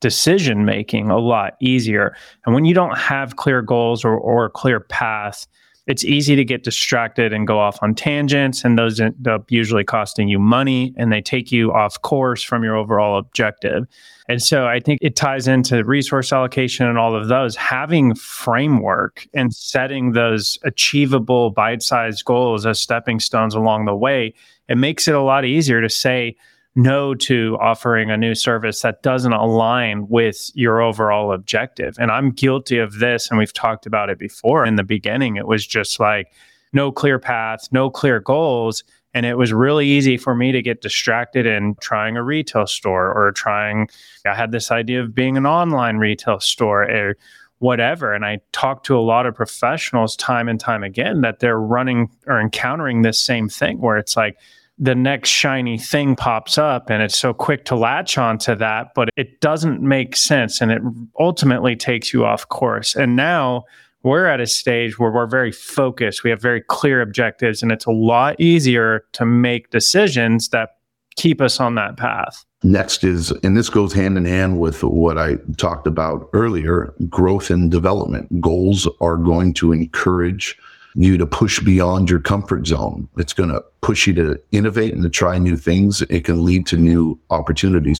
[0.00, 2.14] decision making a lot easier.
[2.44, 5.46] And when you don't have clear goals or, or a clear path,
[5.86, 9.84] it's easy to get distracted and go off on tangents, and those end up usually
[9.84, 13.86] costing you money and they take you off course from your overall objective.
[14.28, 17.54] And so I think it ties into resource allocation and all of those.
[17.54, 24.34] Having framework and setting those achievable bite sized goals as stepping stones along the way,
[24.68, 26.36] it makes it a lot easier to say
[26.76, 31.96] no to offering a new service that doesn't align with your overall objective.
[31.98, 33.30] And I'm guilty of this.
[33.30, 34.66] And we've talked about it before.
[34.66, 36.32] In the beginning, it was just like
[36.74, 38.84] no clear path, no clear goals.
[39.14, 43.10] And it was really easy for me to get distracted in trying a retail store
[43.10, 43.88] or trying,
[44.26, 47.16] I had this idea of being an online retail store or
[47.58, 48.12] whatever.
[48.12, 52.10] And I talked to a lot of professionals time and time again that they're running
[52.26, 54.36] or encountering this same thing where it's like,
[54.78, 59.08] the next shiny thing pops up and it's so quick to latch onto that, but
[59.16, 60.82] it doesn't make sense and it
[61.18, 62.94] ultimately takes you off course.
[62.94, 63.64] And now
[64.02, 66.24] we're at a stage where we're very focused.
[66.24, 70.70] We have very clear objectives and it's a lot easier to make decisions that
[71.16, 72.44] keep us on that path.
[72.62, 77.48] Next is, and this goes hand in hand with what I talked about earlier growth
[77.48, 78.40] and development.
[78.40, 80.58] Goals are going to encourage
[80.96, 83.08] you to push beyond your comfort zone.
[83.18, 86.02] It's going to push you to innovate and to try new things.
[86.02, 87.98] It can lead to new opportunities.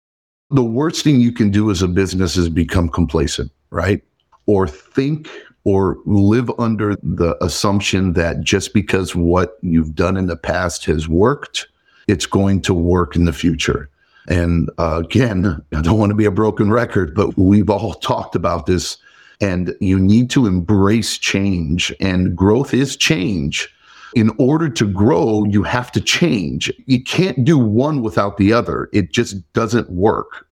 [0.49, 4.01] The worst thing you can do as a business is become complacent, right?
[4.45, 5.29] Or think
[5.63, 11.09] or live under the assumption that just because what you've done in the past has
[11.09, 11.67] worked,
[12.07, 13.89] it's going to work in the future.
[14.29, 18.35] And uh, again, I don't want to be a broken record, but we've all talked
[18.35, 18.97] about this.
[19.39, 23.69] And you need to embrace change, and growth is change.
[24.15, 26.71] In order to grow, you have to change.
[26.85, 28.89] You can't do one without the other.
[28.93, 30.47] It just doesn't work.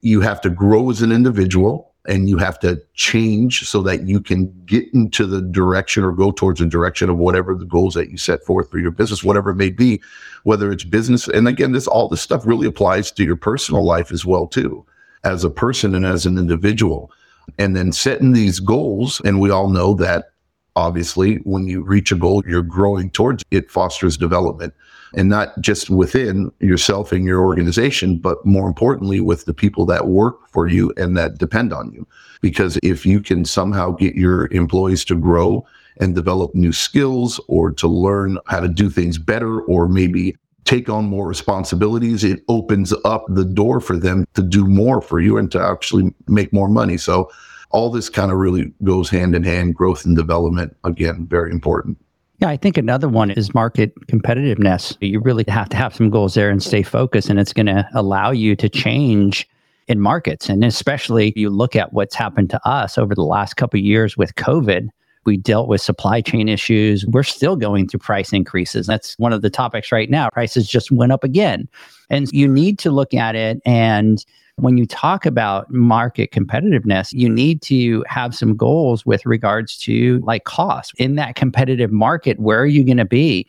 [0.00, 4.20] You have to grow as an individual and you have to change so that you
[4.20, 8.10] can get into the direction or go towards the direction of whatever the goals that
[8.10, 10.00] you set forth for your business, whatever it may be,
[10.44, 11.26] whether it's business.
[11.28, 14.84] And again, this all this stuff really applies to your personal life as well, too,
[15.24, 17.10] as a person and as an individual.
[17.58, 20.30] And then setting these goals, and we all know that
[20.74, 24.74] obviously when you reach a goal, you're growing towards it fosters development
[25.14, 30.08] and not just within yourself and your organization, but more importantly, with the people that
[30.08, 32.06] work for you and that depend on you.
[32.42, 35.66] Because if you can somehow get your employees to grow
[35.98, 40.88] and develop new skills or to learn how to do things better or maybe take
[40.88, 45.38] on more responsibilities, it opens up the door for them to do more for you
[45.38, 46.96] and to actually make more money.
[46.96, 47.30] So
[47.70, 51.98] all this kind of really goes hand in hand growth and development again very important
[52.40, 54.96] yeah, I think another one is market competitiveness.
[55.00, 57.88] You really have to have some goals there and stay focused, and it's going to
[57.94, 59.48] allow you to change
[59.88, 60.48] in markets.
[60.48, 64.34] And especially you look at what's happened to us over the last couple years with
[64.34, 64.88] COVID.
[65.26, 67.04] We dealt with supply chain issues.
[67.06, 68.86] We're still going through price increases.
[68.86, 70.30] That's one of the topics right now.
[70.30, 71.68] Prices just went up again.
[72.08, 74.24] And you need to look at it and
[74.58, 80.18] when you talk about market competitiveness, you need to have some goals with regards to
[80.24, 82.40] like cost in that competitive market.
[82.40, 83.46] Where are you going to be?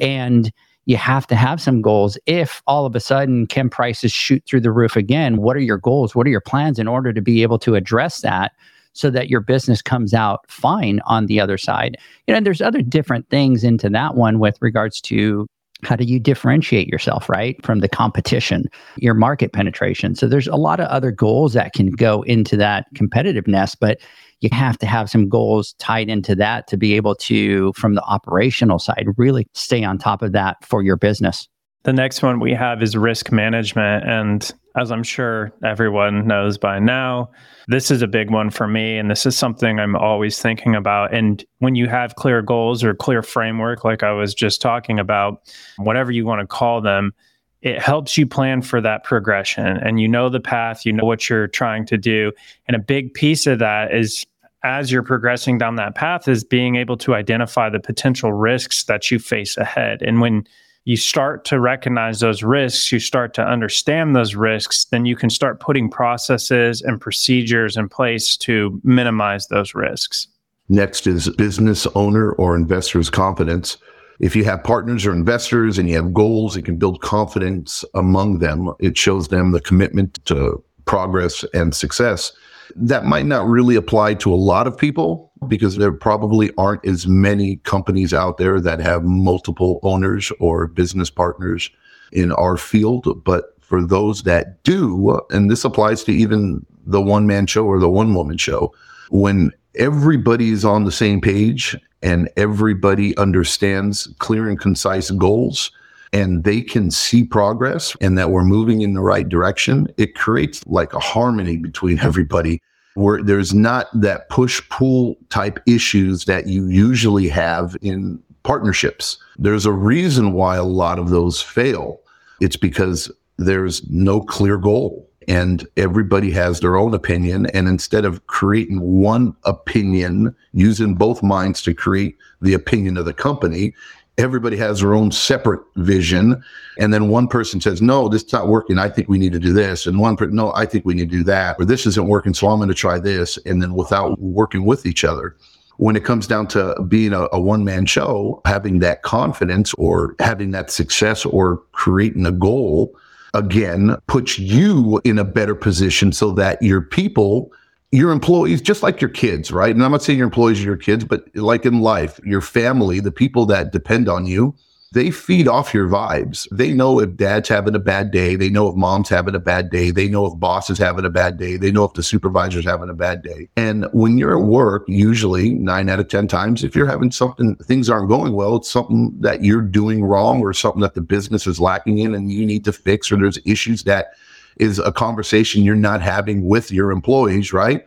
[0.00, 0.52] And
[0.86, 2.18] you have to have some goals.
[2.26, 5.78] If all of a sudden chem prices shoot through the roof again, what are your
[5.78, 6.16] goals?
[6.16, 8.52] What are your plans in order to be able to address that?
[8.98, 11.96] So that your business comes out fine on the other side.
[12.26, 15.46] You know, and there's other different things into that one with regards to
[15.84, 18.64] how do you differentiate yourself right from the competition
[18.96, 22.86] your market penetration so there's a lot of other goals that can go into that
[22.96, 24.00] competitiveness but
[24.40, 28.02] you have to have some goals tied into that to be able to from the
[28.02, 31.48] operational side really stay on top of that for your business
[31.84, 34.08] the next one we have is risk management.
[34.08, 37.30] And as I'm sure everyone knows by now,
[37.68, 38.98] this is a big one for me.
[38.98, 41.14] And this is something I'm always thinking about.
[41.14, 45.42] And when you have clear goals or clear framework, like I was just talking about,
[45.76, 47.14] whatever you want to call them,
[47.62, 51.28] it helps you plan for that progression and you know the path, you know what
[51.28, 52.32] you're trying to do.
[52.66, 54.24] And a big piece of that is
[54.62, 59.10] as you're progressing down that path is being able to identify the potential risks that
[59.10, 60.02] you face ahead.
[60.02, 60.46] And when
[60.88, 65.28] you start to recognize those risks, you start to understand those risks, then you can
[65.28, 70.28] start putting processes and procedures in place to minimize those risks.
[70.70, 73.76] Next is business owner or investor's confidence.
[74.18, 78.38] If you have partners or investors and you have goals, it can build confidence among
[78.38, 78.72] them.
[78.80, 82.32] It shows them the commitment to progress and success.
[82.76, 87.06] That might not really apply to a lot of people because there probably aren't as
[87.06, 91.70] many companies out there that have multiple owners or business partners
[92.12, 93.24] in our field.
[93.24, 97.78] But for those that do, and this applies to even the one man show or
[97.78, 98.74] the one woman show,
[99.10, 105.70] when everybody's on the same page and everybody understands clear and concise goals
[106.12, 110.66] and they can see progress and that we're moving in the right direction, it creates
[110.66, 112.60] like a harmony between everybody
[112.94, 119.18] where there's not that push pull type issues that you usually have in partnerships.
[119.38, 122.00] There's a reason why a lot of those fail.
[122.40, 127.46] It's because there's no clear goal and everybody has their own opinion.
[127.46, 133.12] And instead of creating one opinion, using both minds to create the opinion of the
[133.12, 133.74] company,
[134.18, 136.42] everybody has their own separate vision.
[136.78, 138.78] And then one person says, no, this is not working.
[138.78, 139.86] I think we need to do this.
[139.86, 141.56] And one person, no, I think we need to do that.
[141.58, 142.34] Or this isn't working.
[142.34, 143.38] So I'm going to try this.
[143.46, 145.36] And then without working with each other.
[145.76, 150.16] When it comes down to being a, a one man show, having that confidence or
[150.18, 152.92] having that success or creating a goal,
[153.34, 157.52] again, puts you in a better position so that your people
[157.90, 159.74] your employees, just like your kids, right?
[159.74, 163.00] And I'm not saying your employees are your kids, but like in life, your family,
[163.00, 164.54] the people that depend on you,
[164.92, 166.48] they feed off your vibes.
[166.50, 168.36] They know if dad's having a bad day.
[168.36, 169.90] They know if mom's having a bad day.
[169.90, 171.58] They know if boss is having a bad day.
[171.58, 173.50] They know if the supervisor's having a bad day.
[173.56, 177.54] And when you're at work, usually nine out of 10 times, if you're having something,
[177.56, 181.46] things aren't going well, it's something that you're doing wrong or something that the business
[181.46, 184.12] is lacking in and you need to fix, or there's issues that
[184.58, 187.84] is a conversation you're not having with your employees, right?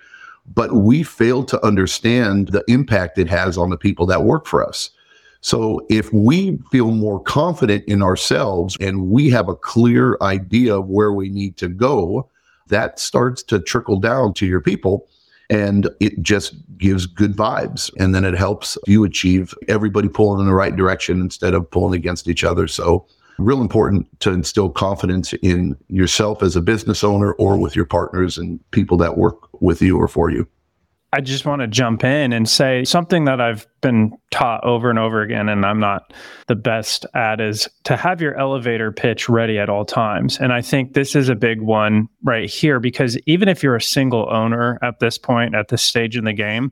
[0.53, 4.67] But we fail to understand the impact it has on the people that work for
[4.67, 4.89] us.
[5.41, 10.87] So if we feel more confident in ourselves and we have a clear idea of
[10.87, 12.29] where we need to go,
[12.67, 15.07] that starts to trickle down to your people
[15.49, 20.45] and it just gives good vibes and then it helps you achieve everybody pulling in
[20.45, 22.67] the right direction instead of pulling against each other.
[22.67, 23.05] So
[23.45, 28.37] real important to instill confidence in yourself as a business owner or with your partners
[28.37, 30.47] and people that work with you or for you.
[31.13, 34.97] I just want to jump in and say something that I've been taught over and
[34.97, 36.13] over again, and I'm not
[36.47, 40.39] the best at, is to have your elevator pitch ready at all times.
[40.39, 43.81] And I think this is a big one right here because even if you're a
[43.81, 46.71] single owner at this point, at this stage in the game,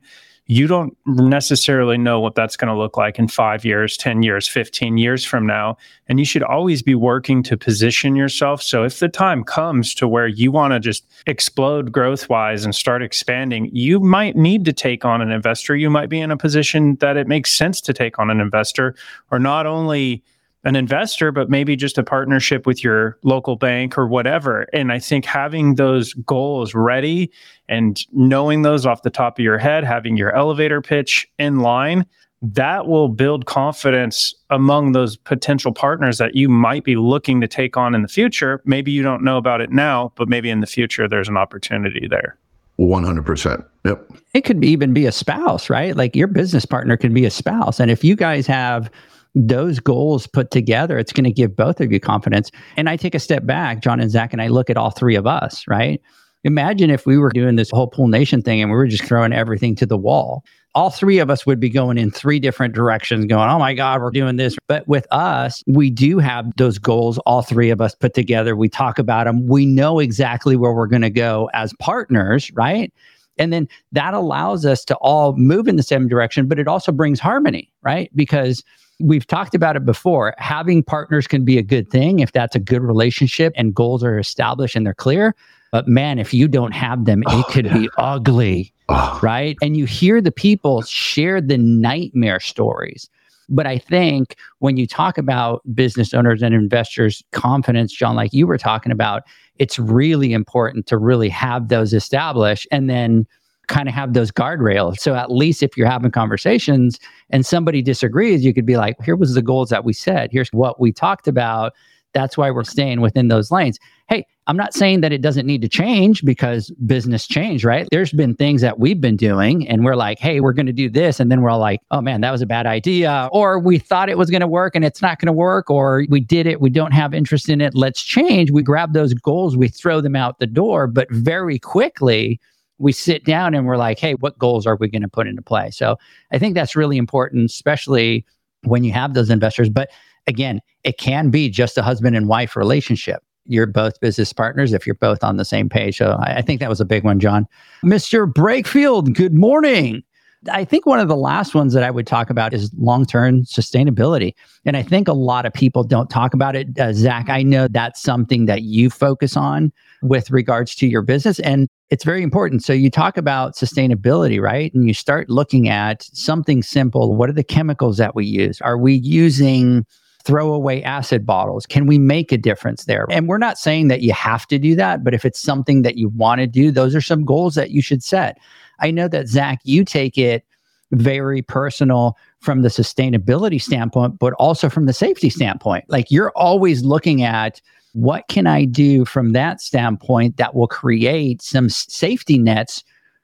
[0.50, 4.48] you don't necessarily know what that's going to look like in five years, 10 years,
[4.48, 5.78] 15 years from now.
[6.08, 8.64] And you should always be working to position yourself.
[8.64, 12.74] So if the time comes to where you want to just explode growth wise and
[12.74, 15.76] start expanding, you might need to take on an investor.
[15.76, 18.96] You might be in a position that it makes sense to take on an investor
[19.30, 20.24] or not only
[20.64, 24.68] an investor, but maybe just a partnership with your local bank or whatever.
[24.74, 27.32] And I think having those goals ready
[27.70, 32.06] and knowing those off the top of your head, having your elevator pitch in line,
[32.42, 37.76] that will build confidence among those potential partners that you might be looking to take
[37.76, 38.62] on in the future.
[38.66, 42.08] Maybe you don't know about it now, but maybe in the future there's an opportunity
[42.08, 42.38] there.
[42.80, 43.66] 100%.
[43.84, 44.12] Yep.
[44.34, 45.98] It could even be a spouse, right?
[45.98, 47.80] Like your business partner could be a spouse.
[47.80, 48.90] And if you guys have
[49.36, 52.52] those goals put together, it's going to give both of you confidence.
[52.78, 55.16] And I take a step back, John and Zac, and I look at all three
[55.16, 56.02] of us, right?
[56.44, 59.34] Imagine if we were doing this whole pool nation thing and we were just throwing
[59.34, 60.44] everything to the wall.
[60.76, 64.02] All three of us would be going in three different directions, going, oh my God,
[64.02, 64.56] we're doing this.
[64.68, 68.56] But with us, we do have those goals, all three of us put together.
[68.56, 69.48] We talk about them.
[69.48, 72.94] We know exactly where we're going to go as partners, right?
[73.38, 76.92] And then that allows us to all move in the same direction, but it also
[76.92, 78.12] brings harmony, right?
[78.16, 78.64] Because
[79.00, 80.34] we've talked about it before.
[80.38, 84.20] Having partners can be a good thing if that's a good relationship and goals are
[84.20, 85.36] established and they're clear.
[85.72, 87.74] But man, if you don't have them, oh, it could yeah.
[87.74, 89.20] be ugly, oh.
[89.22, 89.56] right?
[89.62, 93.10] And you hear the people share the nightmare stories.
[93.50, 98.46] But I think when you talk about business owners and investors' confidence, John, like you
[98.46, 99.24] were talking about,
[99.58, 103.28] it's really important to really have those established and then
[103.70, 105.00] kind of have those guardrails.
[105.00, 109.16] So at least if you're having conversations and somebody disagrees, you could be like, here
[109.16, 110.32] was the goals that we set.
[110.32, 111.74] Here's what we talked about.
[112.14, 113.80] That's why we're staying within those lanes.
[114.08, 117.88] Hey, I'm not saying that it doesn't need to change because business change, right?
[117.92, 120.90] There's been things that we've been doing and we're like, hey, we're going to do
[120.90, 121.20] this.
[121.20, 123.30] And then we're all like, oh man, that was a bad idea.
[123.32, 125.70] Or we thought it was going to work and it's not going to work.
[125.70, 127.76] Or we did it, we don't have interest in it.
[127.76, 128.50] Let's change.
[128.50, 130.88] We grab those goals, we throw them out the door.
[130.88, 132.40] But very quickly,
[132.80, 135.42] we sit down and we're like, hey, what goals are we going to put into
[135.42, 135.70] play?
[135.70, 135.98] So
[136.32, 138.26] I think that's really important, especially
[138.64, 139.70] when you have those investors.
[139.70, 139.90] But
[140.28, 143.22] again, it can be just a husband and wife relationship.
[143.46, 145.98] You're both business partners if you're both on the same page.
[145.98, 147.48] So I, I think that was a big one, John.
[147.84, 148.32] Mr.
[148.32, 150.04] Brakefield, good morning.
[150.48, 153.44] I think one of the last ones that I would talk about is long term
[153.44, 154.34] sustainability.
[154.66, 156.80] And I think a lot of people don't talk about it.
[156.80, 161.40] Uh, Zac, I know that's something that you focus on with regards to your business.
[161.42, 162.64] And it's very important.
[162.64, 164.74] So you talk about sustainability, right?
[164.74, 167.16] And you start looking at something simple.
[167.16, 168.62] What are the chemicals that we use?
[168.62, 169.86] Are we using
[170.24, 171.66] throwaway acid bottles?
[171.66, 173.08] Can we make a difference there?
[173.10, 175.98] And we're not saying that you have to do that, but if it's something that
[175.98, 178.38] you want to do, those are some goals that you should set.
[178.82, 180.44] I know that Zac, you take it
[180.92, 185.86] very personal from the sustainability standpoint, but also from the safety standpoint.
[185.88, 187.62] Like you're always looking at
[187.94, 192.84] what can I do from that standpoint that will create some safety nets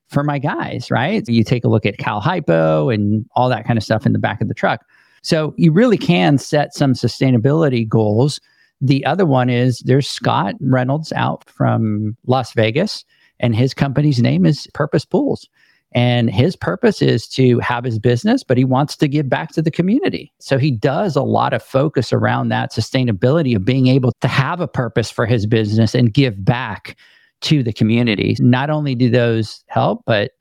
[0.10, 1.28] for my guys, right?
[1.28, 4.20] You take a look at Cal Hypo and all that kind of stuff in the
[4.20, 4.86] back of the truck.
[5.22, 8.40] So you really can set some sustainability goals.
[8.82, 13.04] The other one is there's Scott Reynolds out from Las Vegas,
[13.40, 15.48] and his company's name is Purpose Pools.
[15.92, 19.62] And his purpose is to have his business, but he wants to give back to
[19.62, 20.34] the community.
[20.40, 24.60] So he does a lot of focus around that sustainability of being able to have
[24.60, 26.98] a purpose for his business and give back
[27.42, 28.36] to the community.
[28.40, 30.32] Not only do those help, but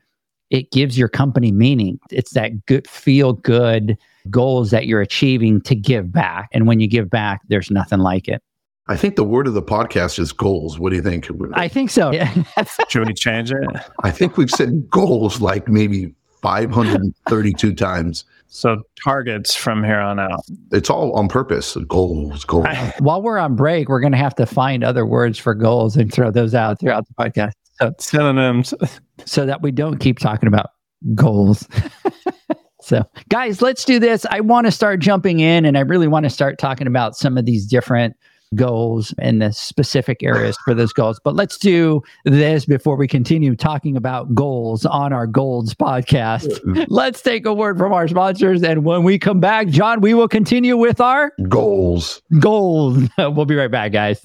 [0.51, 2.01] it gives your company meaning.
[2.11, 3.97] It's that good, feel good
[4.31, 6.49] goals that you're achieving to give back.
[6.53, 8.43] And when you give back, there's nothing like it.
[8.87, 10.79] I think the word of the podcast is goals.
[10.79, 11.29] What do you think?
[11.55, 12.13] I think so.
[12.89, 13.65] Should we change it?
[14.03, 18.25] I think we've said goals like maybe 532 times.
[18.49, 20.45] So targets from here on out.
[20.71, 21.79] It's all on purpose.
[21.89, 22.67] Goals, goals.
[22.99, 26.13] While we're on break, we're going to have to find other words for goals and
[26.13, 27.53] throw those out throughout the podcast.
[27.81, 28.75] So, Synonyms.
[29.25, 30.67] so that we don't keep talking about
[31.15, 31.67] goals.
[32.83, 34.27] so, guys, let's do this.
[34.31, 37.39] I want to start jumping in and I really want to start talking about some
[37.39, 38.15] of these different
[38.55, 41.21] goals and the specific areas for those goals.
[41.23, 46.61] But let's do this before we continue talking about goals on our Goals podcast.
[46.89, 48.63] let's take a word from our sponsors.
[48.63, 52.23] And when we come back, John, we will continue with our goals.
[52.39, 53.09] Goals.
[53.19, 54.25] we'll be right back, guys.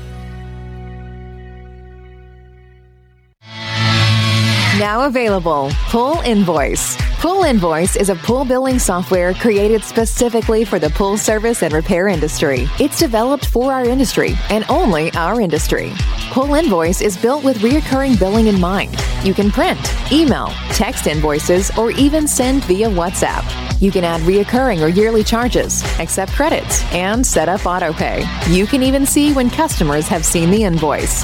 [4.81, 6.97] Now available, Pool Invoice.
[7.21, 12.07] Pool Invoice is a pool billing software created specifically for the pool service and repair
[12.07, 12.67] industry.
[12.79, 15.91] It's developed for our industry and only our industry.
[16.31, 18.95] Pool Invoice is built with reoccurring billing in mind.
[19.23, 19.79] You can print,
[20.11, 23.45] email, text invoices, or even send via WhatsApp.
[23.81, 28.25] You can add reoccurring or yearly charges, accept credits, and set up autopay.
[28.51, 31.23] You can even see when customers have seen the invoice.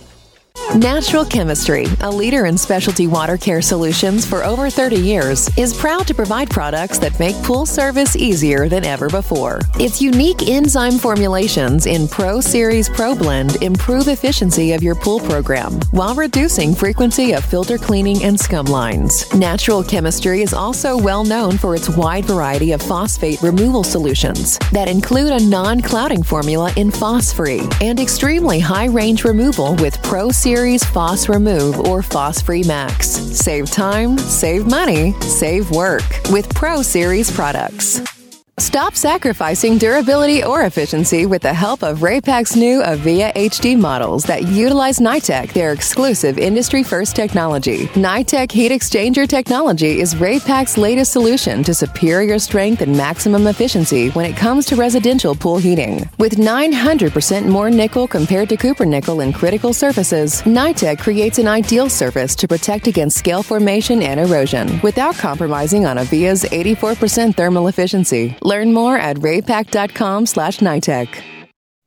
[0.69, 6.07] Natural Chemistry, a leader in specialty water care solutions for over 30 years, is proud
[6.07, 9.59] to provide products that make pool service easier than ever before.
[9.79, 15.73] Its unique enzyme formulations in Pro Series Pro Blend improve efficiency of your pool program
[15.91, 19.25] while reducing frequency of filter cleaning and scum lines.
[19.35, 24.87] Natural Chemistry is also well known for its wide variety of phosphate removal solutions that
[24.87, 30.29] include a non clouding formula in Phos Free and extremely high range removal with Pro
[30.29, 33.07] Series Phos Remove or Phos Free Max.
[33.07, 38.20] Save time, save money, save work with Pro Series products.
[38.59, 44.43] Stop sacrificing durability or efficiency with the help of Raypak's new Avia HD models that
[44.43, 47.87] utilize NITEC, their exclusive industry first technology.
[47.95, 54.25] NITEC heat exchanger technology is Raypak's latest solution to superior strength and maximum efficiency when
[54.25, 56.07] it comes to residential pool heating.
[56.19, 61.89] With 900% more nickel compared to copper nickel in critical surfaces, NITEC creates an ideal
[61.89, 68.37] surface to protect against scale formation and erosion without compromising on Avia's 84% thermal efficiency.
[68.43, 71.21] Learn more at raypak.com slash NITEC.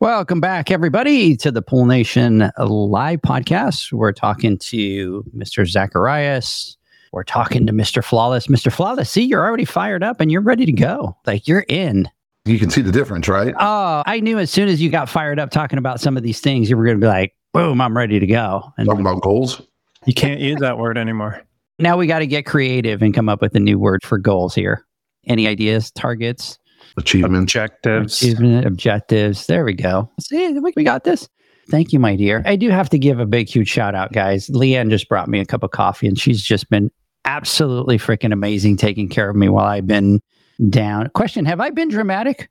[0.00, 3.92] Welcome back, everybody, to the Pool Nation live podcast.
[3.92, 5.66] We're talking to Mr.
[5.66, 6.76] Zacharias.
[7.12, 8.04] We're talking to Mr.
[8.04, 8.48] Flawless.
[8.48, 8.72] Mr.
[8.72, 11.16] Flawless, see, you're already fired up and you're ready to go.
[11.26, 12.08] Like you're in.
[12.44, 13.54] You can see the difference, right?
[13.58, 16.40] Oh, I knew as soon as you got fired up talking about some of these
[16.40, 18.72] things, you were going to be like, boom, I'm ready to go.
[18.76, 19.62] And Talking about goals.
[20.04, 21.40] You can't use that word anymore.
[21.78, 24.54] now we got to get creative and come up with a new word for goals
[24.54, 24.84] here.
[25.26, 26.58] Any ideas, targets,
[26.96, 27.52] Achievements.
[27.52, 28.22] Objectives.
[28.22, 29.46] achievement, objectives?
[29.46, 30.10] There we go.
[30.20, 31.28] See, we we got this.
[31.70, 32.42] Thank you, my dear.
[32.46, 34.48] I do have to give a big, huge shout out, guys.
[34.50, 36.90] Leanne just brought me a cup of coffee and she's just been
[37.24, 40.20] absolutely freaking amazing taking care of me while I've been
[40.68, 41.08] down.
[41.14, 42.48] Question Have I been dramatic?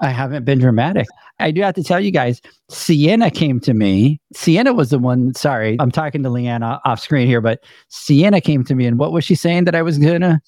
[0.00, 1.06] I haven't been dramatic.
[1.38, 4.20] I do have to tell you guys, Sienna came to me.
[4.34, 8.40] Sienna was the one, sorry, I'm talking to Leanne o- off screen here, but Sienna
[8.40, 10.40] came to me and what was she saying that I was gonna?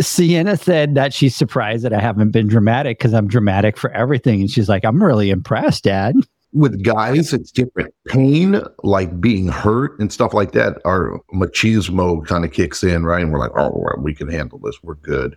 [0.00, 4.40] Sienna said that she's surprised that I haven't been dramatic because I'm dramatic for everything.
[4.40, 6.16] And she's like, I'm really impressed, Dad.
[6.52, 7.94] With guys, it's different.
[8.06, 13.22] Pain, like being hurt and stuff like that, our machismo kind of kicks in, right?
[13.22, 14.82] And we're like, oh, we can handle this.
[14.82, 15.36] We're good.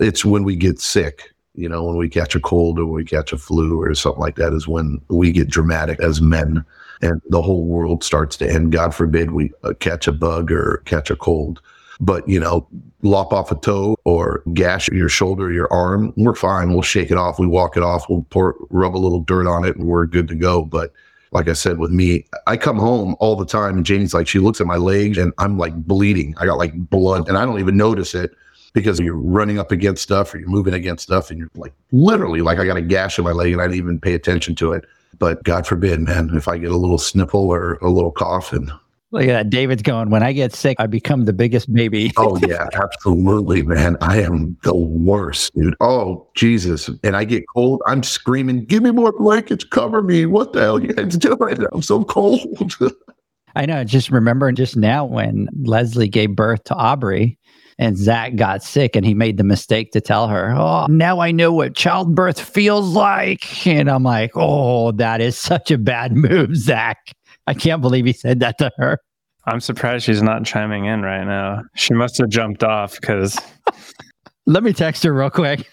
[0.00, 3.32] It's when we get sick, you know, when we catch a cold or we catch
[3.32, 6.64] a flu or something like that, is when we get dramatic as men
[7.02, 8.72] and the whole world starts to end.
[8.72, 11.60] God forbid we uh, catch a bug or catch a cold.
[11.98, 12.68] But, you know,
[13.02, 16.72] lop off a toe or gash your shoulder, your arm, we're fine.
[16.72, 17.38] We'll shake it off.
[17.38, 18.08] We walk it off.
[18.08, 20.62] We'll pour, rub a little dirt on it and we're good to go.
[20.62, 20.92] But
[21.32, 24.38] like I said, with me, I come home all the time and Janie's like, she
[24.38, 26.34] looks at my legs and I'm like bleeding.
[26.38, 28.32] I got like blood and I don't even notice it
[28.74, 32.42] because you're running up against stuff or you're moving against stuff and you're like literally
[32.42, 34.72] like I got a gash in my leg and I didn't even pay attention to
[34.72, 34.84] it.
[35.18, 38.70] But God forbid, man, if I get a little sniffle or a little cough and
[39.12, 39.50] Look at that.
[39.50, 42.12] David's going, when I get sick, I become the biggest baby.
[42.18, 43.96] Oh yeah, absolutely, man.
[44.00, 45.74] I am the worst, dude.
[45.80, 46.88] Oh Jesus!
[47.04, 47.82] And I get cold.
[47.86, 51.64] I'm screaming, "Give me more blankets, cover me!" What the hell you guys doing?
[51.72, 52.74] I'm so cold.
[53.54, 53.84] I know.
[53.84, 57.38] Just remember just now when Leslie gave birth to Aubrey
[57.78, 61.30] and Zac got sick and he made the mistake to tell her, Oh, now I
[61.30, 63.66] know what childbirth feels like.
[63.66, 67.12] And I'm like, Oh, that is such a bad move, Zac.
[67.46, 68.98] I can't believe he said that to her.
[69.46, 71.62] I'm surprised she's not chiming in right now.
[71.76, 73.38] She must have jumped off because
[74.46, 75.66] Let me text her real quick.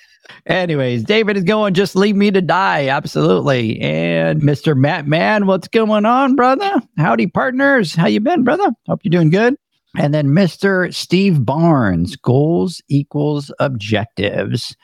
[0.48, 2.88] Anyways, David is going, just leave me to die.
[2.88, 3.80] Absolutely.
[3.80, 4.76] And Mr.
[4.76, 6.82] Matt Man, what's going on, brother?
[6.98, 7.94] Howdy, partners.
[7.94, 8.72] How you been, brother?
[8.88, 9.56] Hope you're doing good.
[9.96, 10.92] And then Mr.
[10.92, 14.76] Steve Barnes, goals equals objectives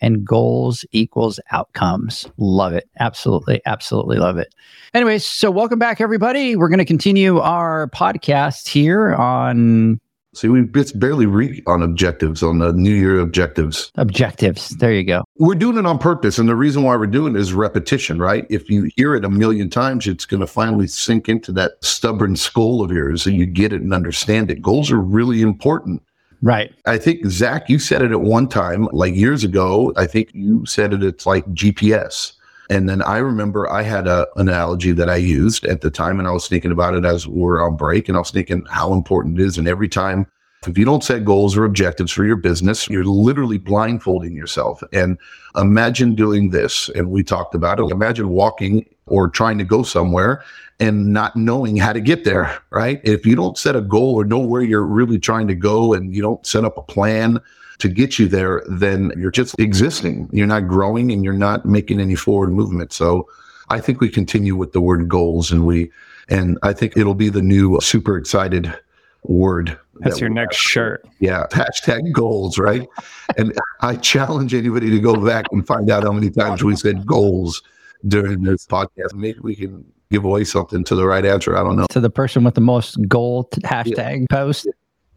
[0.00, 2.26] and goals equals outcomes.
[2.36, 2.88] Love it.
[2.98, 3.60] Absolutely.
[3.66, 4.54] Absolutely love it.
[4.94, 6.56] Anyways, so welcome back, everybody.
[6.56, 10.00] We're going to continue our podcast here on
[10.36, 13.90] See, we just barely read on objectives on the New Year objectives.
[13.94, 14.68] objectives.
[14.68, 15.24] There you go.
[15.38, 18.46] We're doing it on purpose, and the reason why we're doing it is repetition, right?
[18.50, 22.36] If you hear it a million times, it's going to finally sink into that stubborn
[22.36, 24.60] skull of yours, and you get it and understand it.
[24.60, 26.02] Goals are really important.
[26.42, 26.72] Right.
[26.84, 29.92] I think Zac, you said it at one time, like years ago.
[29.96, 31.02] I think you said it.
[31.02, 32.32] It's like GPS.
[32.68, 36.26] And then I remember I had a analogy that I used at the time, and
[36.26, 39.38] I was thinking about it as we're on break, and I was thinking how important
[39.38, 39.56] it is.
[39.56, 40.26] And every time,
[40.66, 44.82] if you don't set goals or objectives for your business, you're literally blindfolding yourself.
[44.92, 45.16] And
[45.54, 46.88] imagine doing this.
[46.90, 47.90] And we talked about it.
[47.90, 50.42] Imagine walking or trying to go somewhere
[50.78, 53.00] and not knowing how to get there, right?
[53.02, 56.14] If you don't set a goal or know where you're really trying to go and
[56.14, 57.40] you don't set up a plan
[57.78, 60.28] to get you there, then you're just existing.
[60.32, 62.92] You're not growing and you're not making any forward movement.
[62.92, 63.28] So
[63.70, 65.90] I think we continue with the word goals and we,
[66.28, 68.74] and I think it'll be the new super excited
[69.22, 69.78] word.
[70.00, 70.62] that's that your next have.
[70.62, 71.08] shirt.
[71.20, 71.46] Yeah.
[71.50, 72.86] Hashtag goals, right?
[73.38, 77.06] and I challenge anybody to go back and find out how many times we said
[77.06, 77.62] goals
[78.08, 79.14] during this podcast.
[79.14, 81.56] Maybe we can give away something to the right answer.
[81.56, 81.86] I don't know.
[81.90, 84.68] To the person with the most goal hashtag post.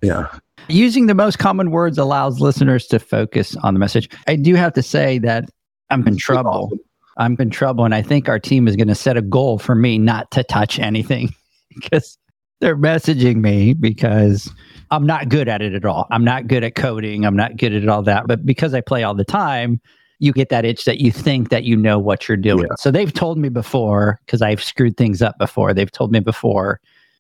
[0.02, 0.28] Yeah.
[0.68, 4.10] Using the most common words allows listeners to focus on the message.
[4.28, 5.50] I do have to say that
[5.90, 6.72] I'm in trouble.
[7.18, 7.86] I'm in trouble.
[7.86, 10.44] And I think our team is going to set a goal for me not to
[10.44, 11.34] touch anything
[11.76, 12.18] because
[12.62, 14.52] they're messaging me because
[14.92, 16.08] I'm not good at it at all.
[16.12, 17.26] I'm not good at coding.
[17.26, 18.28] I'm not good at all that.
[18.28, 19.82] But because I play all the time,
[20.20, 22.68] you get that itch that you think that you know what you're doing.
[22.70, 22.76] Yeah.
[22.78, 26.80] So they've told me before, because I've screwed things up before, they've told me before,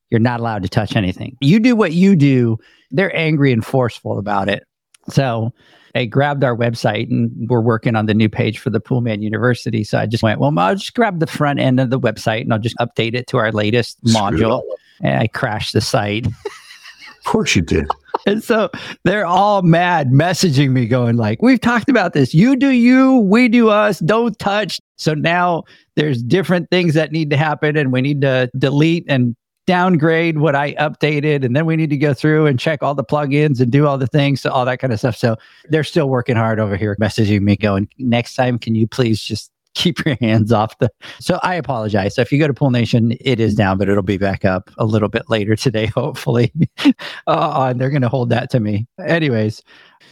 [0.09, 1.37] you're not allowed to touch anything.
[1.39, 2.57] You do what you do.
[2.91, 4.65] They're angry and forceful about it.
[5.09, 5.53] So
[5.95, 9.83] I grabbed our website and we're working on the new page for the Poolman University.
[9.83, 12.53] So I just went, well, I'll just grab the front end of the website and
[12.53, 14.59] I'll just update it to our latest Screw module.
[14.59, 14.63] up.
[15.01, 16.27] And I crashed the site.
[17.19, 17.85] Of course you did.
[18.26, 18.70] And so
[19.03, 22.34] they're all mad, messaging me, going like, "We've talked about this.
[22.34, 23.99] You do you, we do us.
[23.99, 25.63] Don't touch." So now
[25.95, 29.36] there's different things that need to happen, and we need to delete and
[29.67, 33.03] downgrade what I updated, and then we need to go through and check all the
[33.03, 35.15] plugins and do all the things, So all that kind of stuff.
[35.15, 35.36] So
[35.70, 39.51] they're still working hard over here, messaging me, going, "Next time, can you please just
[39.76, 40.89] keep your hands off the
[41.20, 42.15] so i apologize.
[42.15, 44.70] So if you go to pool nation it is down but it'll be back up
[44.78, 46.51] a little bit later today hopefully.
[47.28, 48.88] Uh, and they're going to hold that to me.
[49.05, 49.61] Anyways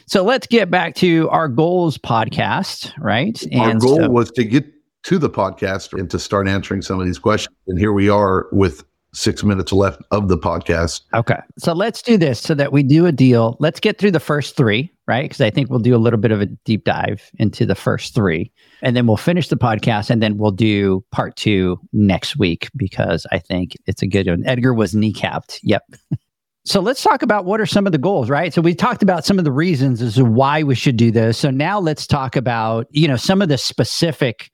[0.05, 3.41] so let's get back to our goals podcast right?
[3.51, 4.65] And Our goal so- was to get
[5.03, 7.55] to the podcast and to start answering some of these questions.
[7.67, 8.83] And here we are with
[9.17, 11.01] six minutes left of the podcast.
[11.13, 11.39] Okay.
[11.57, 13.57] So let's do this so that we do a deal.
[13.59, 15.23] Let's get through the first three, right?
[15.23, 18.13] Because I think we'll do a little bit of a deep dive into the first
[18.13, 18.51] three.
[18.83, 23.25] And then we'll finish the podcast and then we'll do part two next week because
[23.31, 24.45] I think it's a good one.
[24.45, 25.59] Edgar was kneecapped.
[25.63, 25.83] Yep.
[26.67, 28.53] So let's talk about what are some of the goals, right?
[28.53, 31.37] So we talked about some of the reasons as to why we should do this.
[31.37, 34.51] So now let's talk about, you know, some of the specific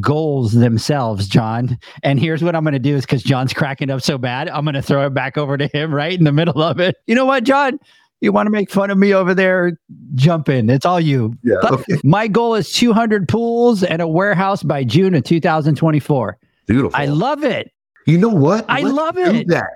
[0.00, 1.78] goals themselves, John.
[2.02, 4.64] And here's what I'm going to do is because John's cracking up so bad, I'm
[4.64, 6.96] going to throw it back over to him right in the middle of it.
[7.06, 7.78] You know what, John?
[8.20, 9.78] You want to make fun of me over there?
[10.14, 10.70] Jump in.
[10.70, 11.34] It's all you.
[11.42, 11.56] Yeah.
[11.70, 11.96] Okay.
[12.02, 16.38] My goal is 200 pools and a warehouse by June of 2024.
[16.66, 16.98] Beautiful.
[16.98, 17.70] I love it.
[18.06, 18.64] you know what?
[18.68, 19.48] I Let's love do it.
[19.48, 19.66] That.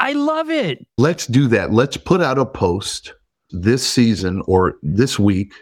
[0.00, 0.84] I love it.
[0.98, 1.72] Let's do that.
[1.72, 3.14] Let's put out a post
[3.50, 5.54] this season or this week.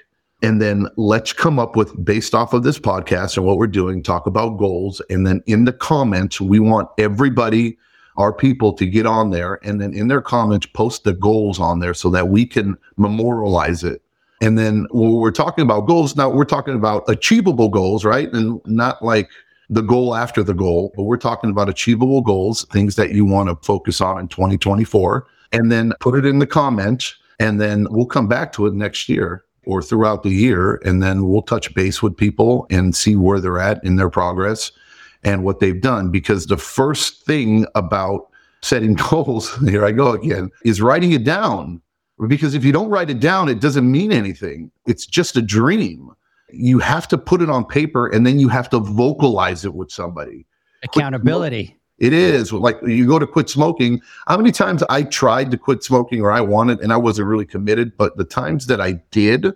[0.42, 4.02] And then let's come up with, based off of this podcast and what we're doing,
[4.02, 5.00] talk about goals.
[5.08, 7.78] And then in the comments, we want everybody,
[8.16, 9.60] our people, to get on there.
[9.62, 13.84] And then in their comments, post the goals on there so that we can memorialize
[13.84, 14.02] it.
[14.40, 18.28] And then when we're talking about goals, now we're talking about achievable goals, right?
[18.32, 19.30] And not like
[19.70, 23.48] the goal after the goal, but we're talking about achievable goals, things that you want
[23.48, 25.24] to focus on in 2024.
[25.52, 27.14] And then put it in the comments.
[27.38, 30.80] And then we'll come back to it next year or throughout the year.
[30.84, 34.72] And then we'll touch base with people and see where they're at in their progress
[35.22, 36.10] and what they've done.
[36.10, 38.28] Because the first thing about
[38.62, 41.80] setting goals, here I go again, is writing it down.
[42.28, 44.70] Because if you don't write it down, it doesn't mean anything.
[44.86, 46.10] It's just a dream.
[46.52, 49.90] You have to put it on paper and then you have to vocalize it with
[49.90, 50.46] somebody.
[50.84, 51.78] Accountability.
[52.02, 54.02] It is like you go to quit smoking.
[54.26, 57.46] How many times I tried to quit smoking or I wanted and I wasn't really
[57.46, 59.54] committed, but the times that I did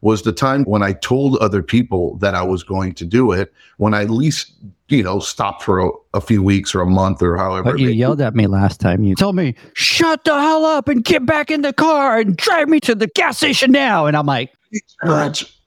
[0.00, 3.52] was the time when I told other people that I was going to do it,
[3.78, 4.52] when I at least,
[4.88, 7.72] you know, stopped for a, a few weeks or a month or however.
[7.72, 9.02] But you yelled at me last time.
[9.02, 12.68] You told me, shut the hell up and get back in the car and drive
[12.68, 14.06] me to the gas station now.
[14.06, 14.52] And I'm like,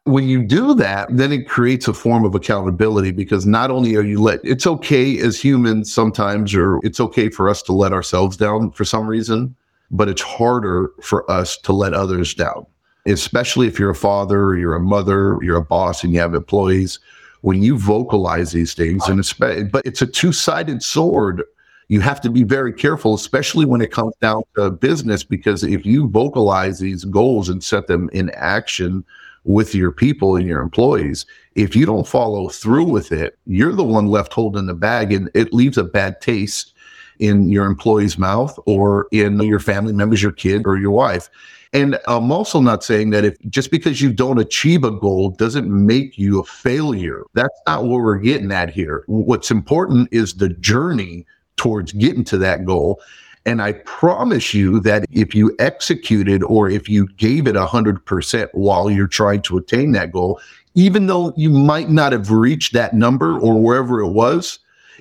[0.05, 4.01] when you do that, then it creates a form of accountability because not only are
[4.01, 8.35] you let, it's okay as humans sometimes, or it's okay for us to let ourselves
[8.35, 9.55] down for some reason,
[9.91, 12.65] but it's harder for us to let others down,
[13.05, 16.33] especially if you're a father, or you're a mother, you're a boss, and you have
[16.33, 16.99] employees.
[17.41, 21.43] When you vocalize these things, and it's, but it's a two sided sword.
[21.89, 25.85] You have to be very careful, especially when it comes down to business, because if
[25.85, 29.03] you vocalize these goals and set them in action,
[29.43, 31.25] with your people and your employees.
[31.55, 35.29] If you don't follow through with it, you're the one left holding the bag and
[35.33, 36.73] it leaves a bad taste
[37.19, 41.29] in your employee's mouth or in your family members, your kid or your wife.
[41.73, 45.69] And I'm also not saying that if just because you don't achieve a goal doesn't
[45.69, 47.23] make you a failure.
[47.33, 49.03] That's not what we're getting at here.
[49.07, 51.25] What's important is the journey
[51.55, 52.99] towards getting to that goal.
[53.45, 58.89] And I promise you that if you executed or if you gave it 100% while
[58.91, 60.39] you're trying to attain that goal,
[60.75, 64.59] even though you might not have reached that number or wherever it was,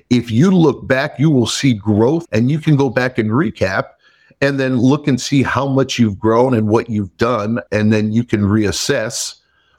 [0.09, 3.91] if you look back, you will see growth and you can go back and recap
[4.41, 7.59] and then look and see how much you've grown and what you've done.
[7.71, 9.35] And then you can reassess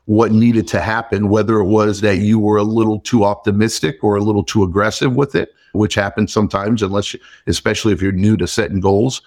[0.07, 4.17] what needed to happen, whether it was that you were a little too optimistic or
[4.17, 8.37] a little too aggressive with it, which happens sometimes, unless, you, especially if you're new
[8.37, 9.23] to setting goals,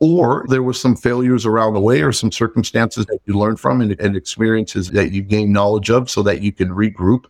[0.00, 3.80] or there was some failures around the way or some circumstances that you learned from
[3.80, 7.26] and, and experiences that you gain knowledge of so that you can regroup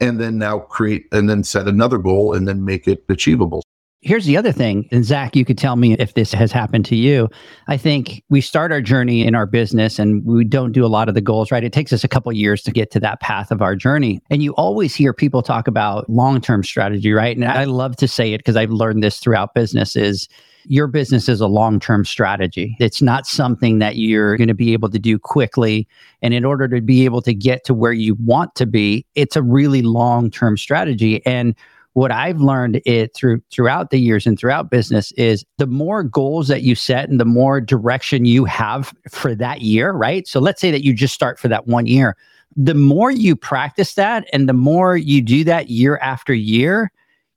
[0.00, 3.62] and then now create and then set another goal and then make it achievable.
[4.04, 6.96] Here's the other thing, and Zac, you could tell me if this has happened to
[6.96, 7.28] you.
[7.68, 11.08] I think we start our journey in our business and we don't do a lot
[11.08, 11.62] of the goals, right?
[11.62, 14.20] It takes us a couple years to get to that path of our journey.
[14.28, 17.36] And you always hear people talk about long-term strategy, right?
[17.36, 20.28] And I love to say it because I've learned this throughout business is
[20.64, 22.76] your business is a long-term strategy.
[22.80, 25.86] It's not something that you're going to be able to do quickly.
[26.22, 29.36] And in order to be able to get to where you want to be, it's
[29.36, 31.24] a really long-term strategy.
[31.24, 31.54] And
[31.94, 36.48] what I've learned it through throughout the years and throughout business is the more goals
[36.48, 40.26] that you set and the more direction you have for that year, right?
[40.26, 42.16] So let's say that you just start for that one year.
[42.56, 46.90] The more you practice that and the more you do that year after year,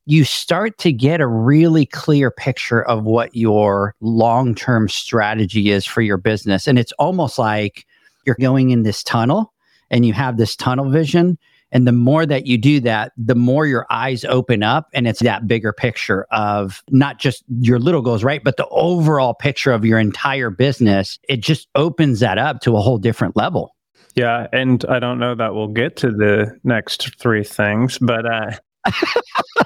[0.06, 5.86] you start to get a really clear picture of what your long term strategy is
[5.86, 6.68] for your business.
[6.68, 7.86] And it's almost like
[8.26, 9.52] you're going in this tunnel
[9.90, 11.38] and you have this tunnel vision.
[11.76, 15.20] And the more that you do that, the more your eyes open up and it's
[15.20, 18.42] that bigger picture of not just your little goals, right?
[18.42, 21.20] But the overall picture of your entire business.
[21.28, 23.76] It just opens that up to a whole different level.
[24.16, 24.48] Yeah.
[24.54, 28.52] And I don't know that we'll get to the next three things, but uh,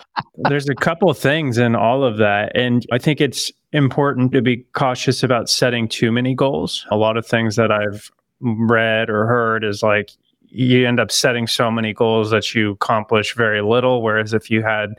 [0.50, 2.54] there's a couple of things in all of that.
[2.56, 6.88] And I think it's important to be cautious about setting too many goals.
[6.90, 8.10] A lot of things that I've
[8.42, 10.10] read or heard is like
[10.50, 14.02] you end up setting so many goals that you accomplish very little.
[14.02, 14.92] Whereas if you had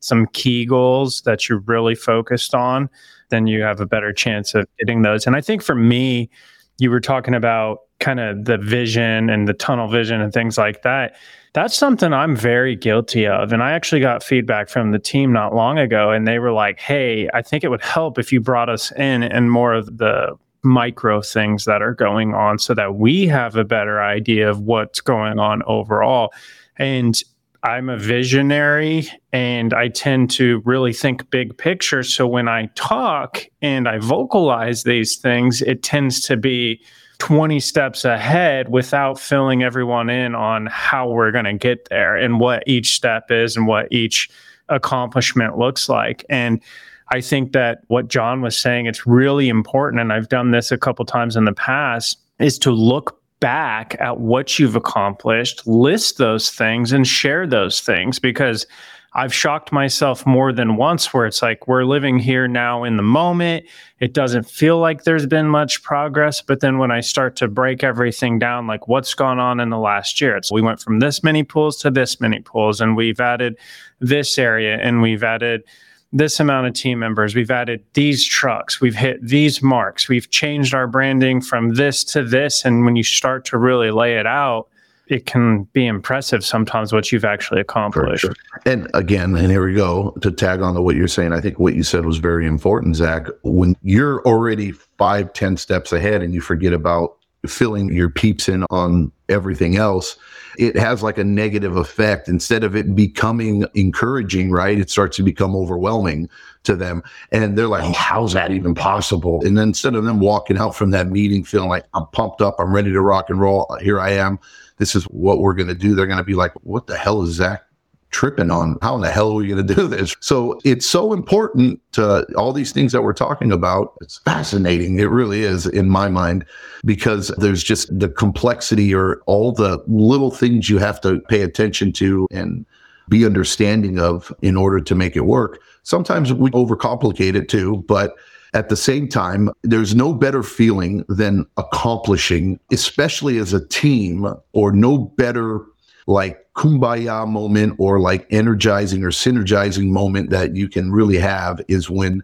[0.00, 2.88] some key goals that you're really focused on,
[3.30, 5.26] then you have a better chance of getting those.
[5.26, 6.30] And I think for me,
[6.78, 10.82] you were talking about kind of the vision and the tunnel vision and things like
[10.82, 11.16] that.
[11.54, 13.52] That's something I'm very guilty of.
[13.52, 16.78] And I actually got feedback from the team not long ago, and they were like,
[16.78, 20.36] hey, I think it would help if you brought us in and more of the
[20.62, 25.00] micro things that are going on so that we have a better idea of what's
[25.00, 26.32] going on overall.
[26.76, 27.20] And
[27.62, 32.02] I'm a visionary and I tend to really think big picture.
[32.02, 36.80] So when I talk and I vocalize these things, it tends to be
[37.18, 42.38] 20 steps ahead without filling everyone in on how we're going to get there and
[42.38, 44.30] what each step is and what each
[44.68, 46.24] accomplishment looks like.
[46.28, 46.62] And
[47.10, 50.00] I think that what John was saying, it's really important.
[50.00, 54.18] And I've done this a couple times in the past is to look back at
[54.20, 58.66] what you've accomplished, list those things and share those things because
[59.14, 63.02] I've shocked myself more than once where it's like we're living here now in the
[63.02, 63.64] moment.
[64.00, 66.42] It doesn't feel like there's been much progress.
[66.42, 69.78] But then when I start to break everything down, like what's gone on in the
[69.78, 73.18] last year, it's we went from this many pools to this many pools, and we've
[73.18, 73.56] added
[73.98, 75.64] this area and we've added
[76.12, 77.34] this amount of team members.
[77.34, 78.80] We've added these trucks.
[78.80, 80.08] We've hit these marks.
[80.08, 82.64] We've changed our branding from this to this.
[82.64, 84.68] And when you start to really lay it out,
[85.08, 88.22] it can be impressive sometimes what you've actually accomplished.
[88.22, 88.34] Sure.
[88.66, 91.32] And again, and here we go to tag on to what you're saying.
[91.32, 93.26] I think what you said was very important, Zac.
[93.42, 98.64] When you're already five, ten steps ahead and you forget about filling your peeps in
[98.70, 100.16] on everything else,
[100.58, 102.28] it has like a negative effect.
[102.28, 104.78] Instead of it becoming encouraging, right?
[104.78, 106.28] It starts to become overwhelming
[106.64, 107.02] to them.
[107.30, 109.44] And they're like, oh, how's that even possible?
[109.44, 112.56] And then instead of them walking out from that meeting feeling like I'm pumped up,
[112.58, 114.38] I'm ready to rock and roll, here I am
[114.78, 115.94] this is what we're going to do.
[115.94, 117.67] They're going to be like, what the hell is Zac
[118.10, 118.76] tripping on?
[118.82, 120.16] How in the hell are we going to do this?
[120.20, 123.94] So it's so important to all these things that we're talking about.
[124.00, 124.98] It's fascinating.
[124.98, 126.44] It really is in my mind
[126.84, 131.92] because there's just the complexity or all the little things you have to pay attention
[131.94, 132.64] to and
[133.08, 135.60] be understanding of in order to make it work.
[135.82, 138.14] Sometimes we overcomplicate it too, but
[138.54, 144.72] at the same time, there's no better feeling than accomplishing, especially as a team, or
[144.72, 145.60] no better
[146.08, 151.90] like kumbaya moment or like energizing or synergizing moment that you can really have is
[151.90, 152.22] when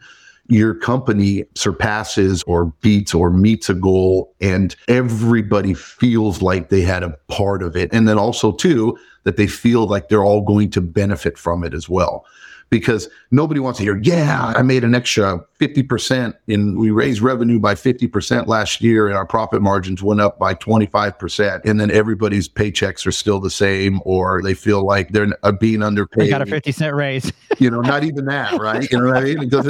[0.48, 7.02] your company surpasses or beats or meets a goal and everybody feels like they had
[7.02, 7.90] a part of it.
[7.92, 11.72] And then also, too, that they feel like they're all going to benefit from it
[11.72, 12.26] as well
[12.74, 17.60] because nobody wants to hear, yeah, I made an extra 50% and we raised revenue
[17.60, 21.64] by 50% last year and our profit margins went up by 25%.
[21.64, 25.84] And then everybody's paychecks are still the same or they feel like they're uh, being
[25.84, 26.26] underpaid.
[26.26, 27.32] They got a 50 cent raise.
[27.60, 28.90] you know, not even that, right?
[28.90, 29.38] You know what I mean?
[29.38, 29.66] Because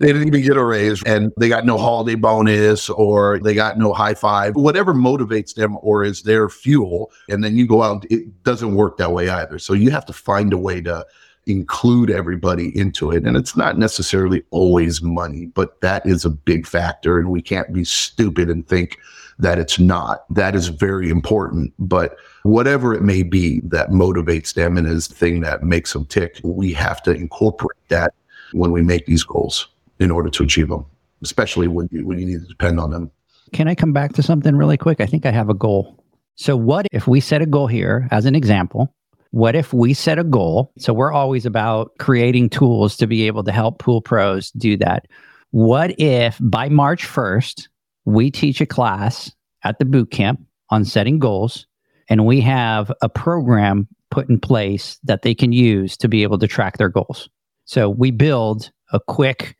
[0.00, 3.78] they didn't even get a raise and they got no holiday bonus or they got
[3.78, 7.10] no high five, whatever motivates them or is their fuel.
[7.30, 9.58] And then you go out, it doesn't work that way either.
[9.58, 11.06] So you have to find a way to
[11.46, 13.24] include everybody into it.
[13.24, 17.18] And it's not necessarily always money, but that is a big factor.
[17.18, 18.98] And we can't be stupid and think
[19.38, 20.24] that it's not.
[20.32, 21.72] That is very important.
[21.78, 26.06] But whatever it may be that motivates them and is the thing that makes them
[26.06, 28.14] tick, we have to incorporate that
[28.52, 29.68] when we make these goals
[29.98, 30.84] in order to achieve them,
[31.22, 33.10] especially when you, when you need to depend on them.
[33.52, 35.00] Can I come back to something really quick?
[35.00, 35.98] I think I have a goal.
[36.36, 38.92] So, what if we set a goal here as an example
[39.32, 40.72] what if we set a goal?
[40.78, 45.06] So we're always about creating tools to be able to help pool pros do that.
[45.50, 47.68] What if by March 1st,
[48.04, 51.66] we teach a class at the boot camp on setting goals
[52.08, 56.38] and we have a program put in place that they can use to be able
[56.38, 57.30] to track their goals?
[57.64, 59.56] So we build a quick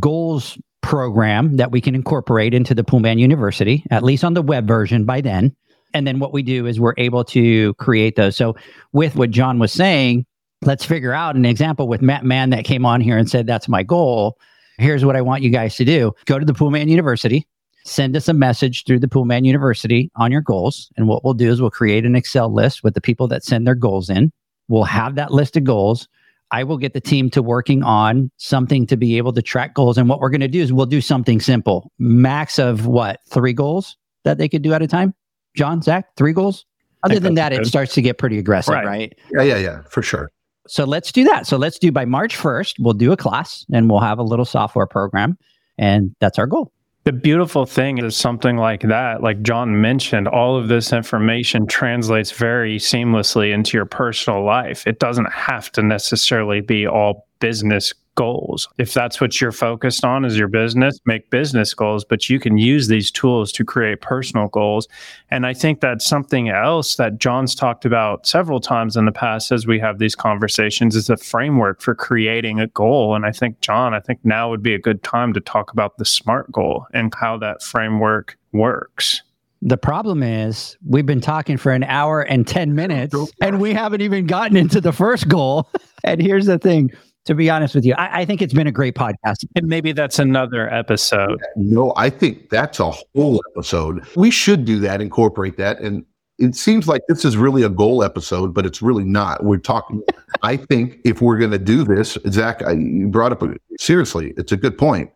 [0.00, 4.66] goals program that we can incorporate into the Poolman University, at least on the web
[4.66, 5.54] version by then.
[5.94, 8.36] And then what we do is we're able to create those.
[8.36, 8.56] So
[8.92, 10.26] with what John was saying,
[10.62, 13.68] let's figure out an example with Matt Mann that came on here and said, That's
[13.68, 14.38] my goal.
[14.78, 17.46] Here's what I want you guys to do go to the Poolman University,
[17.84, 20.90] send us a message through the Poolman University on your goals.
[20.96, 23.66] And what we'll do is we'll create an Excel list with the people that send
[23.66, 24.32] their goals in.
[24.68, 26.08] We'll have that list of goals.
[26.50, 29.96] I will get the team to working on something to be able to track goals.
[29.96, 31.90] And what we're going to do is we'll do something simple.
[31.98, 33.20] Max of what?
[33.26, 35.14] Three goals that they could do at a time?
[35.54, 36.64] John, Zac, three goals?
[37.04, 37.62] Other than that, good.
[37.62, 38.86] it starts to get pretty aggressive, Right.
[38.86, 39.18] right?
[39.32, 40.30] Yeah, yeah, yeah, for sure.
[40.68, 41.46] So let's do that.
[41.48, 44.44] So let's do by March 1st, we'll do a class and we'll have a little
[44.44, 45.36] software program.
[45.78, 46.72] And that's our goal.
[47.04, 52.30] The beautiful thing is something like that, like John mentioned, all of this information translates
[52.30, 54.86] very seamlessly into your personal life.
[54.86, 58.68] It doesn't have to necessarily be all business goals.
[58.78, 62.58] If that's what you're focused on is your business, make business goals, but you can
[62.58, 64.88] use these tools to create personal goals.
[65.30, 69.52] And I think that's something else that John's talked about several times in the past
[69.52, 73.14] as we have these conversations is a framework for creating a goal.
[73.14, 75.98] And I think, John, I think now would be a good time to talk about
[75.98, 79.22] the SMART goal and how that framework works.
[79.64, 84.00] The problem is we've been talking for an hour and 10 minutes and we haven't
[84.00, 85.70] even gotten into the first goal.
[86.04, 86.90] and here's the thing
[87.24, 89.44] to be honest with you, I, I think it's been a great podcast.
[89.54, 91.40] And maybe that's another episode.
[91.56, 94.04] No, I think that's a whole episode.
[94.16, 95.80] We should do that, incorporate that.
[95.80, 96.04] And
[96.38, 99.44] it seems like this is really a goal episode, but it's really not.
[99.44, 100.02] We're talking,
[100.42, 104.34] I think if we're going to do this, Zac, I, you brought up, a, seriously,
[104.36, 105.10] it's a good point.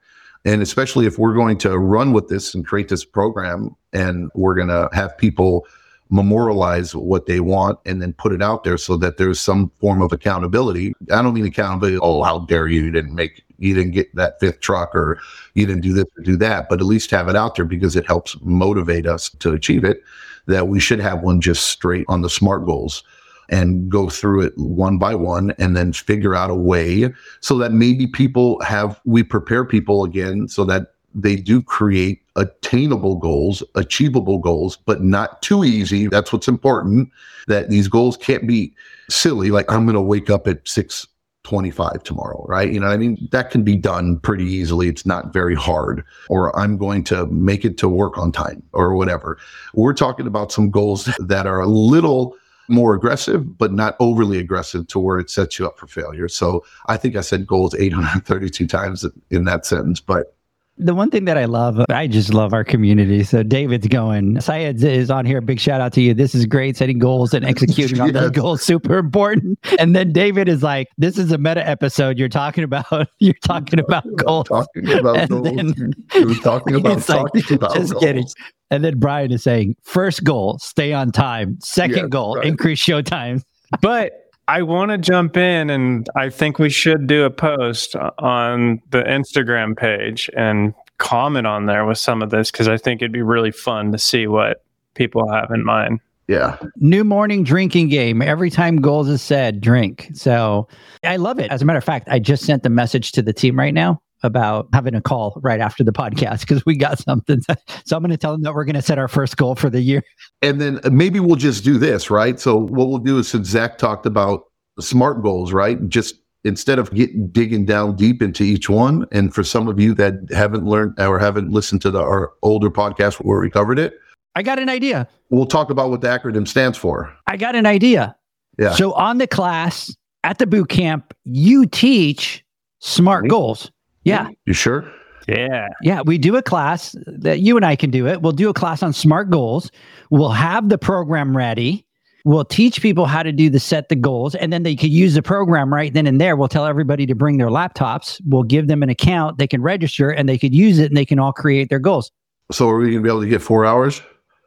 [0.44, 4.54] And especially if we're going to run with this and create this program and we're
[4.54, 5.66] going to have people
[6.10, 10.02] memorialize what they want and then put it out there so that there's some form
[10.02, 10.92] of accountability.
[11.12, 14.38] I don't mean accountability, oh, how dare you, you didn't make, you didn't get that
[14.38, 15.18] fifth truck or
[15.54, 17.96] you didn't do this or do that, but at least have it out there because
[17.96, 20.02] it helps motivate us to achieve it.
[20.46, 23.02] That we should have one just straight on the SMART goals
[23.48, 27.72] and go through it one by one and then figure out a way so that
[27.72, 34.38] maybe people have, we prepare people again so that they do create attainable goals, achievable
[34.38, 36.06] goals, but not too easy.
[36.06, 37.10] That's what's important.
[37.48, 38.74] That these goals can't be
[39.10, 39.50] silly.
[39.50, 41.06] Like I'm going to wake up at six
[41.42, 42.72] twenty-five tomorrow, right?
[42.72, 44.88] You know, I mean, that can be done pretty easily.
[44.88, 46.04] It's not very hard.
[46.28, 49.38] Or I'm going to make it to work on time, or whatever.
[49.74, 52.36] We're talking about some goals that are a little
[52.68, 56.28] more aggressive, but not overly aggressive to where it sets you up for failure.
[56.28, 60.35] So I think I said goals 832 times in that sentence, but
[60.78, 63.24] The one thing that I love, I just love our community.
[63.24, 65.40] So David's going, Syed is on here.
[65.40, 66.12] Big shout out to you.
[66.12, 66.76] This is great.
[66.76, 69.58] Setting goals and executing on those goals, super important.
[69.78, 72.18] And then David is like, this is a meta episode.
[72.18, 72.86] You're talking about,
[73.20, 74.48] you're talking about goals.
[74.48, 75.44] talking about And goals.
[75.56, 78.04] then- you were talking about It's like, about just goals.
[78.04, 78.26] kidding.
[78.70, 81.58] And then Brian is saying, first goal, stay on time.
[81.62, 82.46] Second Yeah, goal, right.
[82.46, 83.42] increase show time.
[83.80, 88.80] But I want to jump in and I think we should do a post on
[88.90, 93.12] the Instagram page and comment on there with some of this because I think it'd
[93.12, 96.00] be really fun to see what people have in mind.
[96.28, 96.58] Yeah.
[96.76, 98.22] New morning drinking game.
[98.22, 100.10] Every time goals is said, drink.
[100.14, 100.68] So
[101.04, 101.50] I love it.
[101.50, 104.00] As a matter of fact, I just sent the message to the team right now
[104.22, 107.40] about having a call right after the podcast because we got something.
[107.84, 109.70] So I'm going to tell them that we're going to set our first goal for
[109.70, 110.02] the year.
[110.42, 112.40] And then uh, maybe we'll just do this, right?
[112.40, 114.44] So what we'll do is since Zac talked about
[114.80, 115.88] smart goals, right?
[115.88, 119.94] Just instead of getting digging down deep into each one, and for some of you
[119.94, 123.94] that haven't learned or haven't listened to the, our older podcast where we covered it,
[124.34, 125.08] I got an idea.
[125.30, 127.14] we'll talk about what the acronym stands for.
[127.26, 128.16] I got an idea.
[128.58, 128.74] Yeah.
[128.74, 129.94] So on the class
[130.24, 132.44] at the boot camp, you teach
[132.80, 133.70] smart goals.
[134.06, 134.28] Yeah.
[134.44, 134.90] You sure?
[135.28, 135.66] Yeah.
[135.82, 138.22] Yeah, we do a class that you and I can do it.
[138.22, 139.70] We'll do a class on smart goals.
[140.10, 141.84] We'll have the program ready.
[142.24, 145.14] We'll teach people how to do the set the goals, and then they could use
[145.14, 146.34] the program right then and there.
[146.34, 148.20] We'll tell everybody to bring their laptops.
[148.26, 149.38] We'll give them an account.
[149.38, 152.10] They can register and they could use it and they can all create their goals.
[152.50, 154.02] So are we going to be able to get four hours?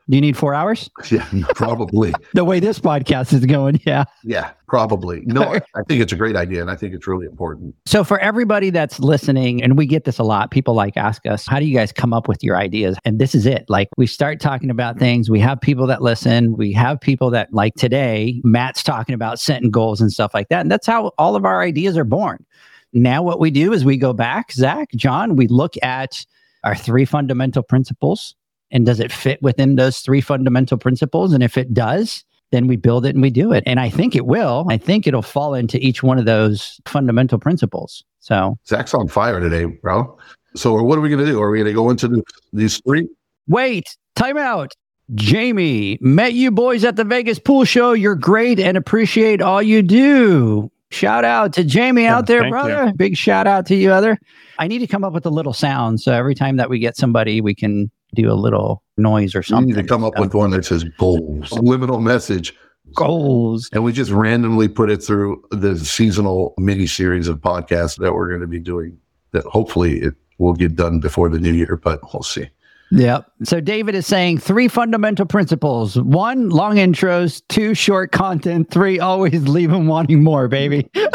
[0.09, 0.89] Do you need four hours?
[1.11, 2.13] Yeah, probably.
[2.33, 4.05] The way this podcast is going, yeah.
[4.23, 5.21] yeah, probably.
[5.25, 5.41] No,
[5.75, 7.75] I think it's a great idea, and I think it's really important.
[7.85, 11.47] So, for everybody that's listening, and we get this a lot, people like ask us,
[11.47, 12.97] How do you guys come up with your ideas?
[13.05, 13.65] And this is it.
[13.69, 17.51] Like, we start talking about things, we have people that listen, we have people that,
[17.53, 20.61] like today, Matt's talking about setting goals and stuff like that.
[20.61, 22.45] And that's how all of our ideas are born.
[22.93, 26.25] Now, what we do is we go back, Zac, John, we look at
[26.63, 28.35] our three fundamental principles.
[28.71, 31.33] And does it fit within those three fundamental principles?
[31.33, 33.63] And if it does, then we build it and we do it.
[33.65, 34.65] And I think it will.
[34.69, 38.03] I think it'll fall into each one of those fundamental principles.
[38.19, 40.17] So Zac's on fire today, bro.
[40.55, 41.41] So what are we going to do?
[41.41, 43.07] Are we going to go into the, these three?
[43.49, 44.73] wait, time out.
[45.15, 47.93] Jamie, met you boys at the Vegas pool show.
[47.93, 50.71] You're great and appreciate all you do.
[50.91, 52.93] Shout out to Jamie Yeah, out there, thank brother.
[52.95, 54.17] Big shout out to you, other.
[54.59, 55.99] I need to come up with a little sound.
[55.99, 59.43] So every time that we get somebody, we can do a little noise or You
[59.43, 59.75] something.
[59.75, 62.53] need to come up with one that says goals, liminal message.
[62.95, 63.69] goals.
[63.71, 68.29] And we just randomly put it through the seasonal mini series of podcasts that we're
[68.29, 68.97] going to be doing
[69.31, 72.49] that hopefully it will get done before the new year, but we'll see.
[72.91, 73.31] Yep.
[73.43, 79.47] So David is saying three fundamental principles: one, long intros; two, short content; three, always
[79.47, 80.89] leave them wanting more, baby.
[80.93, 81.07] Yeah.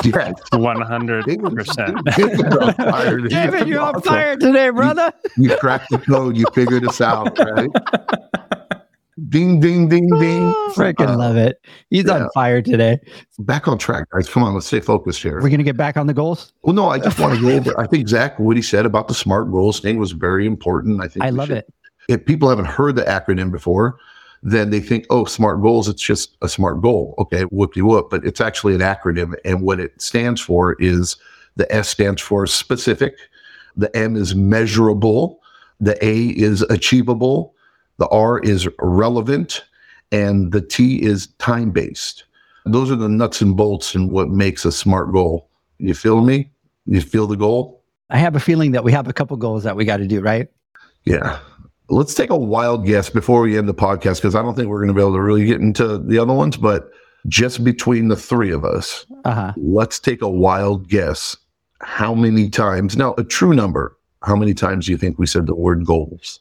[0.53, 1.99] One hundred percent.
[2.17, 2.41] David,
[3.67, 5.13] you're on fire today, brother.
[5.37, 6.37] You cracked the code.
[6.37, 7.71] You figured us out, right?
[9.29, 10.53] ding, ding, ding, ding.
[10.75, 11.57] Freaking Uh, love it.
[11.91, 12.15] He's yeah.
[12.25, 12.99] on fire today.
[13.39, 14.29] Back on track, guys.
[14.29, 15.41] Come on, let's stay focused here.
[15.41, 16.53] We're gonna get back on the goals.
[16.63, 17.79] Well, no, I just want to go over.
[17.81, 21.01] I think Zac, what he said about the SMART goals thing was very important.
[21.03, 21.73] I think I love should- it.
[22.09, 23.97] If people haven't heard the acronym before,
[24.43, 27.15] then they think, oh, SMART goals, it's just a SMART goal.
[27.19, 28.11] Okay, whoop de whoop.
[28.11, 29.33] But it's actually an acronym.
[29.47, 31.17] And what it stands for is
[31.57, 33.17] the S stands for specific,
[33.75, 35.41] the M is measurable,
[35.81, 37.55] the A is achievable,
[37.99, 39.65] the R is relevant,
[40.13, 42.25] and the T is time based.
[42.67, 45.49] Those are the nuts and bolts and what makes a SMART goal.
[45.79, 46.51] You feel me?
[46.87, 47.83] You feel the goal?
[48.11, 50.21] I have a feeling that we have a couple goals that we got to do,
[50.21, 50.49] right?
[51.05, 51.39] Yeah.
[51.91, 54.79] Let's take a wild guess before we end the podcast because I don't think we're
[54.79, 56.91] going to be able to really get into the other ones, but
[57.29, 59.53] just between the three of us, Uh huh.
[59.57, 61.37] let's take a wild guess.
[61.81, 65.47] How many times, now a true number, how many times do you think we said
[65.47, 66.41] the word goals?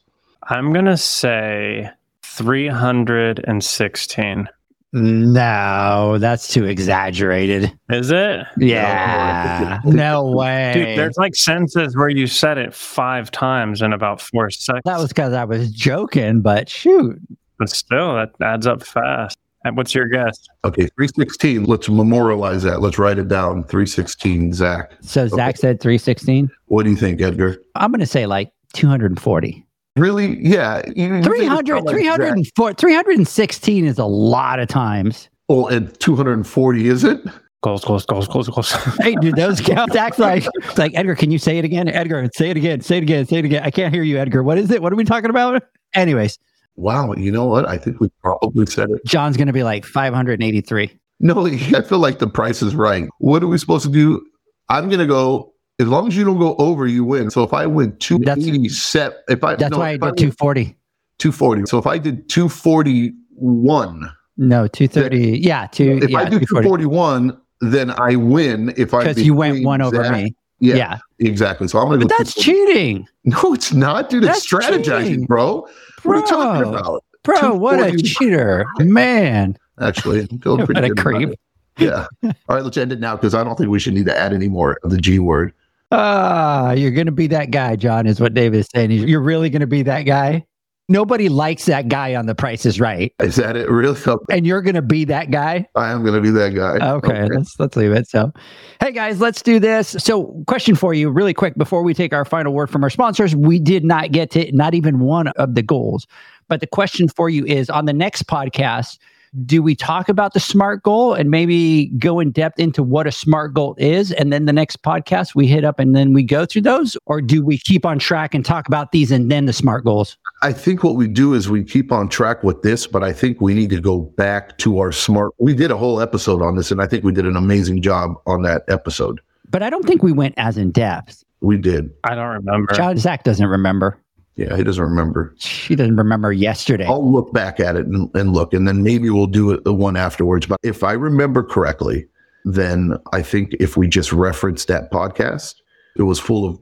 [0.50, 1.90] I'm gonna say
[2.24, 4.48] three hundred and sixteen.
[4.96, 7.72] No, that's too exaggerated.
[7.90, 8.46] Is it?
[8.58, 9.80] Yeah.
[9.84, 10.72] Oh, no way.
[10.74, 14.84] Dude, there's like sentences where you said it five times in about four seconds.
[14.86, 17.20] that was because I was joking, but shoot.
[17.58, 19.36] but still, that adds up fast.
[19.66, 20.38] Uh, what's your guess?
[20.64, 21.64] Okay, 316.
[21.64, 22.82] Let's memorialize that.
[22.82, 23.64] Let's write it down.
[23.64, 24.92] 316, Zac.
[25.02, 26.50] So Zac said 316.
[26.66, 27.58] What do you think, Edgar?
[27.76, 29.63] I'm going to say like 240.
[29.96, 30.40] Really?
[30.42, 30.82] Yeah.
[30.96, 35.30] you- you think it's 300, not like 304 316 is a lot of times.
[35.50, 37.22] Well, and 240, is it?
[37.62, 39.94] close close close close close Hey, dude, those count.
[39.94, 41.88] Zac's like, it's like, Edgar, can you say it again?
[41.88, 42.82] Edgar, say it again.
[42.82, 43.26] Say it again.
[43.26, 43.64] Say it again.
[43.64, 44.44] I can't hear you, Edgar.
[44.44, 44.82] What is it?
[44.82, 45.64] What are we talking about?
[45.94, 46.38] Anyways,
[46.76, 47.14] Wow.
[47.14, 47.68] You know what?
[47.70, 49.06] I think we probably said it.
[49.06, 50.92] John's going to be like 583.
[51.20, 53.08] No, I feel like the price is right.
[53.20, 54.26] What are we supposed to do?
[54.70, 57.30] I'm going to go, as long as you don't go over, you win.
[57.32, 60.76] So if I win 280 set, if I, That's no, why I did win 240.
[61.20, 61.66] 240.
[61.66, 65.40] So if I did 241, No, 230.
[65.40, 66.00] Yeah, two.
[66.04, 66.84] if yeah, I do 240.
[66.86, 68.74] 241, then I win.
[68.78, 70.36] If I Because you went one over Zac- me.
[70.60, 70.98] Yeah, Yeah.
[71.20, 71.68] exactly.
[71.68, 72.16] So I'm to But go.
[72.18, 72.74] that's 240.
[72.74, 73.08] cheating.
[73.26, 74.24] No, it's not, dude.
[74.24, 75.26] It's That's strategizing, cheating.
[75.26, 75.68] bro.
[76.04, 76.80] What are you talking Bro.
[76.80, 77.04] about?
[77.24, 78.66] Bro, what a cheater.
[78.80, 79.58] Man.
[79.80, 81.40] Actually, I'm feeling What pretty a good about creep.
[81.80, 82.06] Yeah.
[82.24, 84.34] All right, let's end it now because I don't think we should need to add
[84.34, 85.54] any more of the G word.
[85.94, 88.90] Ah, you're going to be that guy, John, is what David is saying.
[88.92, 90.46] You're really going to be that guy.
[90.90, 93.14] Nobody likes that guy on The Price is Right.
[93.22, 93.70] Is that it?
[93.70, 93.98] Really?
[94.06, 94.36] Okay.
[94.36, 95.66] And you're going to be that guy.
[95.76, 96.94] I am going to be that guy.
[96.96, 98.10] Okay, let's let's leave it.
[98.10, 98.34] So,
[98.82, 99.96] hey guys, let's do this.
[100.00, 103.34] So, question for you, really quick, before we take our final word from our sponsors,
[103.34, 106.06] we did not get to not even one of the goals,
[106.50, 108.98] but the question for you is: on the next podcast,
[109.46, 113.12] do we talk about the smart goal and maybe go in depth into what a
[113.12, 116.46] smart goal is, and then the next podcast we hit up and then we go
[116.46, 119.54] through those, or do we keep on track and talk about these and then the
[119.54, 120.18] smart goals?
[120.44, 123.42] I think what we do is we keep on track with this, but I think
[123.42, 125.32] we need to go back to our smart.
[125.40, 128.16] We did a whole episode on this, and I think we did an amazing job
[128.28, 129.22] on that episode.
[129.50, 131.24] But I don't think we went as in depth.
[131.42, 131.92] We did.
[132.04, 132.74] I don't remember.
[132.74, 133.98] John Zac doesn't remember.
[134.36, 135.36] Yeah, he doesn't remember.
[135.38, 136.86] She doesn't remember yesterday.
[136.86, 139.74] I'll look back at it and, and look, and then maybe we'll do it the
[139.74, 140.48] one afterwards.
[140.48, 142.08] But if I remember correctly,
[142.46, 145.56] then I think if we just reference that podcast,
[145.98, 146.60] it was full of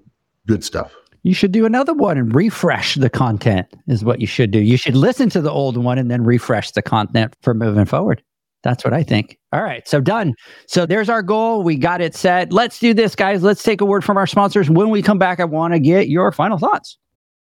[0.47, 0.93] good stuff.
[1.23, 4.59] You should do another one and refresh the content, is what you should do.
[4.59, 8.23] You should listen to the old one and then refresh the content for moving forward.
[8.63, 9.37] That's what I think.
[9.53, 9.87] All right.
[9.87, 10.33] So done.
[10.67, 11.63] So there's our goal.
[11.63, 12.51] We got it set.
[12.51, 13.43] Let's do this, guys.
[13.43, 14.69] Let's take a word from our sponsors.
[14.69, 16.97] When we come back, I want to get your final thoughts.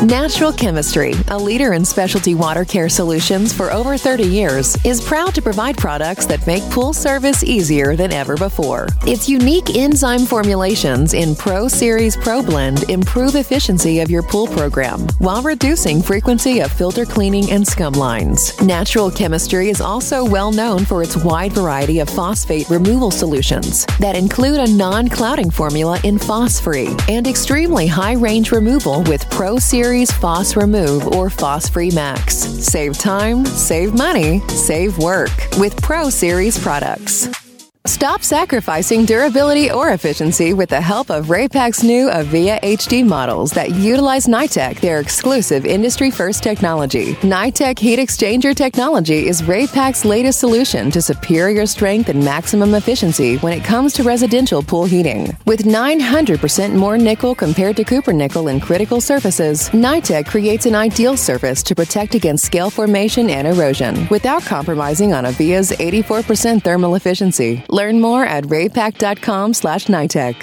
[0.00, 5.32] Natural Chemistry, a leader in specialty water care solutions for over 30 years, is proud
[5.34, 8.88] to provide products that make pool service easier than ever before.
[9.06, 15.00] Its unique enzyme formulations in Pro Series Pro Blend improve efficiency of your pool program
[15.18, 18.60] while reducing frequency of filter cleaning and scum lines.
[18.60, 24.16] Natural Chemistry is also well known for its wide variety of phosphate removal solutions that
[24.16, 29.81] include a non clouding formula in Phos-Free and extremely high range removal with Pro Series
[29.82, 32.36] Phos Remove or Phos Free Max.
[32.36, 37.41] Save time, save money, save work with Pro Series products.
[37.84, 43.70] Stop sacrificing durability or efficiency with the help of Raypak's new Avia HD models that
[43.70, 47.14] utilize NITEC, their exclusive industry first technology.
[47.22, 53.52] NITEC heat exchanger technology is Raypak's latest solution to superior strength and maximum efficiency when
[53.52, 55.36] it comes to residential pool heating.
[55.44, 61.16] With 900% more nickel compared to copper nickel in critical surfaces, NITEC creates an ideal
[61.16, 67.64] surface to protect against scale formation and erosion without compromising on Avia's 84% thermal efficiency.
[67.72, 70.36] Learn more at raypak.com slash NITEC.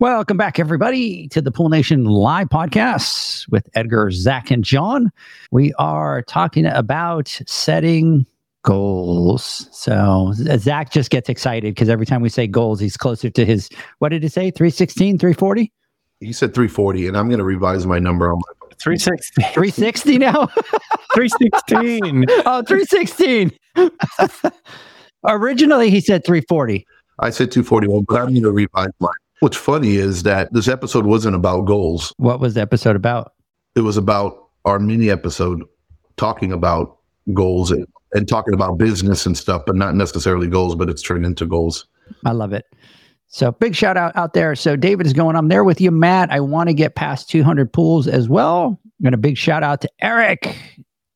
[0.00, 5.12] Welcome back, everybody, to the Pool Nation Live podcast with Edgar, Zac, and John.
[5.52, 8.26] We are talking about setting
[8.64, 9.68] goals.
[9.70, 13.68] So Zac just gets excited because every time we say goals, he's closer to his,
[14.00, 15.72] what did he say, 316, 340?
[16.18, 19.42] He said 340, and I'm going to revise my number on my 360.
[19.42, 20.46] 360 now?
[21.14, 22.26] 316.
[22.46, 23.52] oh, 316.
[25.24, 26.86] Originally, he said 340.
[27.18, 29.12] I said 241, but I'm going to revise mine.
[29.40, 32.12] What's funny is that this episode wasn't about goals.
[32.16, 33.32] What was the episode about?
[33.74, 35.64] It was about our mini episode
[36.16, 36.98] talking about
[37.32, 41.26] goals and, and talking about business and stuff, but not necessarily goals, but it's turned
[41.26, 41.86] into goals.
[42.24, 42.66] I love it.
[43.28, 44.54] So big shout out out there.
[44.54, 46.30] So David is going, I'm there with you, Matt.
[46.30, 48.78] I want to get past 200 pools as well.
[49.04, 50.54] And a big shout out to Eric,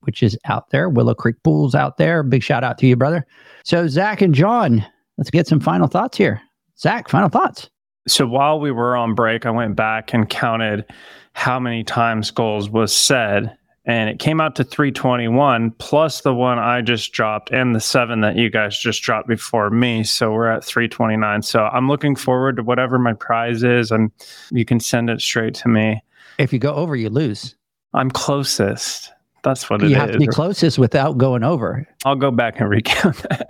[0.06, 0.88] which is out there.
[0.88, 2.22] Willow Creek Pools out there.
[2.22, 3.26] Big shout out to you, brother.
[3.64, 4.86] So Zac and John,
[5.18, 6.40] let's get some final thoughts here.
[6.78, 7.68] Zac, final thoughts.
[8.08, 10.84] So while we were on break, I went back and counted
[11.32, 16.58] how many times goals was said, and it came out to 321 plus the one
[16.58, 20.02] I just dropped and the seven that you guys just dropped before me.
[20.04, 21.42] So we're at 329.
[21.42, 24.10] So I'm looking forward to whatever my prize is, and
[24.50, 26.02] you can send it straight to me.
[26.38, 27.56] If you go over, you lose.
[27.94, 29.12] I'm closest.
[29.46, 30.00] That's what it you is.
[30.00, 31.86] have to be closest without going over.
[32.04, 33.46] I'll go back and recount that.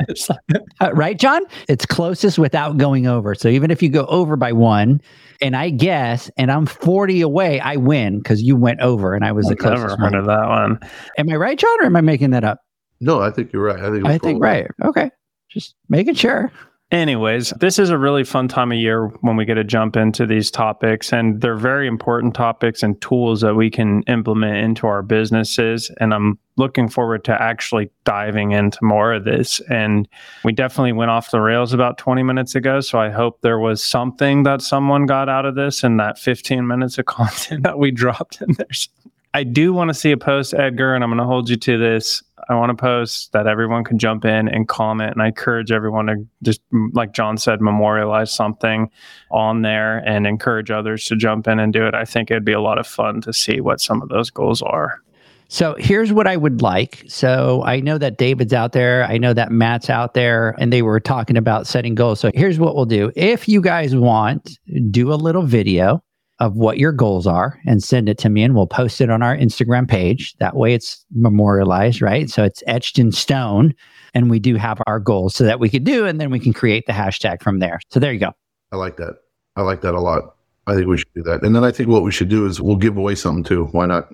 [0.80, 1.40] Uh, right, John?
[1.70, 3.34] It's closest without going over.
[3.34, 5.00] So even if you go over by one,
[5.40, 9.32] and I guess, and I'm 40 away, I win because you went over and I
[9.32, 9.82] was the I've closest.
[9.88, 10.14] never heard one.
[10.16, 10.78] of that one.
[11.16, 12.58] Am I right, John, or am I making that up?
[13.00, 13.80] No, I think you're right.
[13.80, 14.66] I think, I think right.
[14.84, 15.10] Okay.
[15.50, 16.52] Just making sure.
[16.92, 20.24] Anyways, this is a really fun time of year when we get to jump into
[20.24, 25.02] these topics, and they're very important topics and tools that we can implement into our
[25.02, 25.90] businesses.
[25.98, 29.58] And I'm looking forward to actually diving into more of this.
[29.68, 30.08] And
[30.44, 32.78] we definitely went off the rails about 20 minutes ago.
[32.78, 36.64] So I hope there was something that someone got out of this in that 15
[36.68, 38.66] minutes of content that we dropped in there.
[39.36, 41.76] I do want to see a post, Edgar, and I'm going to hold you to
[41.76, 42.22] this.
[42.48, 45.12] I want to post that everyone can jump in and comment.
[45.12, 48.90] And I encourage everyone to just, mm, like John said, memorialize something
[49.30, 51.94] on there and encourage others to jump in and do it.
[51.94, 54.62] I think it'd be a lot of fun to see what some of those goals
[54.62, 55.02] are.
[55.48, 57.04] So here's what I would like.
[57.06, 59.04] So I know that David's out there.
[59.04, 62.20] I know that Matt's out there and they were talking about setting goals.
[62.20, 63.12] So here's what we'll do.
[63.14, 64.58] If you guys want,
[64.90, 66.02] do a little video
[66.38, 69.22] of what your goals are and send it to me and we'll post it on
[69.22, 70.34] our Instagram page.
[70.38, 72.28] That way it's memorialized, right?
[72.28, 73.74] So it's etched in stone
[74.14, 76.52] and we do have our goals so that we could do and then we can
[76.52, 77.80] create the hashtag from there.
[77.90, 78.32] So there you go.
[78.72, 79.16] I like that.
[79.56, 80.34] I like that a lot.
[80.66, 81.42] I think we should do that.
[81.42, 83.66] And then I think what we should do is we'll give away something too.
[83.66, 84.08] Why not?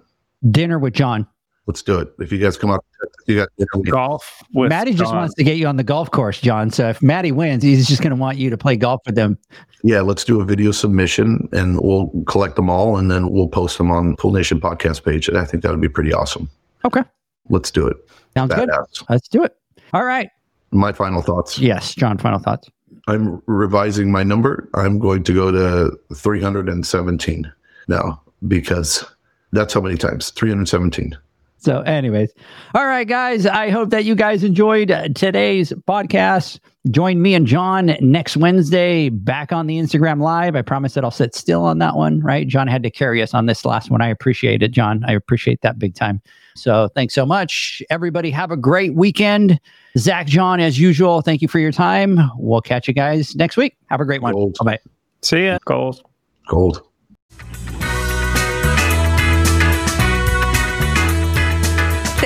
[0.50, 1.26] Dinner with John.
[1.66, 2.12] Let's do it.
[2.18, 2.84] If you guys come up,
[3.26, 5.16] you got dinner with Golf with Maddie just John.
[5.16, 6.70] wants to get you on the golf course, John.
[6.70, 9.38] So if Maddie wins, he's just going to want you to play golf with them.
[9.84, 13.78] Yeah, let's do a video submission and we'll collect them all and then we'll post
[13.78, 15.28] them on Pool Nation podcast page.
[15.28, 16.50] And I think that would be pretty awesome.
[16.84, 17.02] Okay.
[17.48, 17.96] Let's do it.
[18.36, 18.68] Sounds good.
[18.68, 19.04] Badass.
[19.08, 19.56] Let's do it.
[19.92, 20.30] All right.
[20.72, 21.58] My final thoughts.
[21.58, 22.68] Yes, John, final thoughts.
[23.08, 24.68] I'm revising my number.
[24.74, 27.52] I'm going to go to 317
[27.88, 29.04] now because
[29.52, 31.16] that's how many times 317.
[31.62, 32.32] So, anyways,
[32.74, 33.46] all right, guys.
[33.46, 36.58] I hope that you guys enjoyed uh, today's podcast.
[36.90, 40.56] Join me and John next Wednesday back on the Instagram Live.
[40.56, 42.48] I promise that I'll sit still on that one, right?
[42.48, 44.02] John had to carry us on this last one.
[44.02, 45.04] I appreciate it, John.
[45.06, 46.20] I appreciate that big time.
[46.56, 47.80] So, thanks so much.
[47.90, 49.60] Everybody, have a great weekend.
[49.96, 52.18] Zac, John, as usual, thank you for your time.
[52.38, 53.76] We'll catch you guys next week.
[53.88, 54.32] Have a great one.
[54.32, 54.56] Gold.
[54.58, 54.78] Bye bye.
[55.22, 55.58] See ya.
[55.64, 56.02] Gold.
[56.48, 56.82] Gold.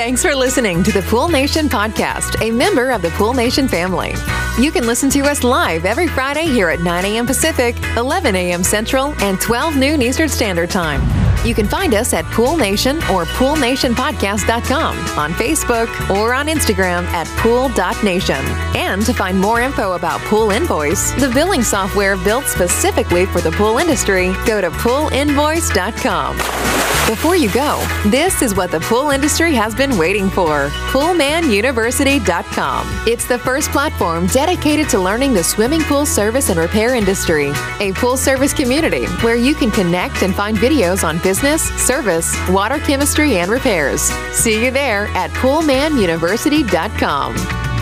[0.06, 4.14] Thanks for listening to the Pool Nation podcast, a member of the Pool Nation family.
[4.56, 7.26] You can listen to us live every Friday here at 9 a.m.
[7.26, 8.62] Pacific, 11 a.m.
[8.62, 11.00] Central, and 12 noon Eastern Standard Time.
[11.44, 17.26] You can find us at Pool Nation or PoolNationPodcast.com on Facebook or on Instagram at
[17.38, 18.44] Pool.nation.
[18.76, 23.52] And to find more info about Pool Invoice, the billing software built specifically for the
[23.52, 26.76] pool industry, go to PoolInvoice.com.
[27.06, 33.04] Before you go, this is what the pool industry has been waiting for PoolManUniversity.com.
[33.06, 37.92] It's the first platform dedicated to learning the swimming pool service and repair industry, a
[37.92, 43.36] pool service community where you can connect and find videos on business, service, water chemistry,
[43.36, 44.00] and repairs.
[44.32, 47.75] See you there at PoolManUniversity.com.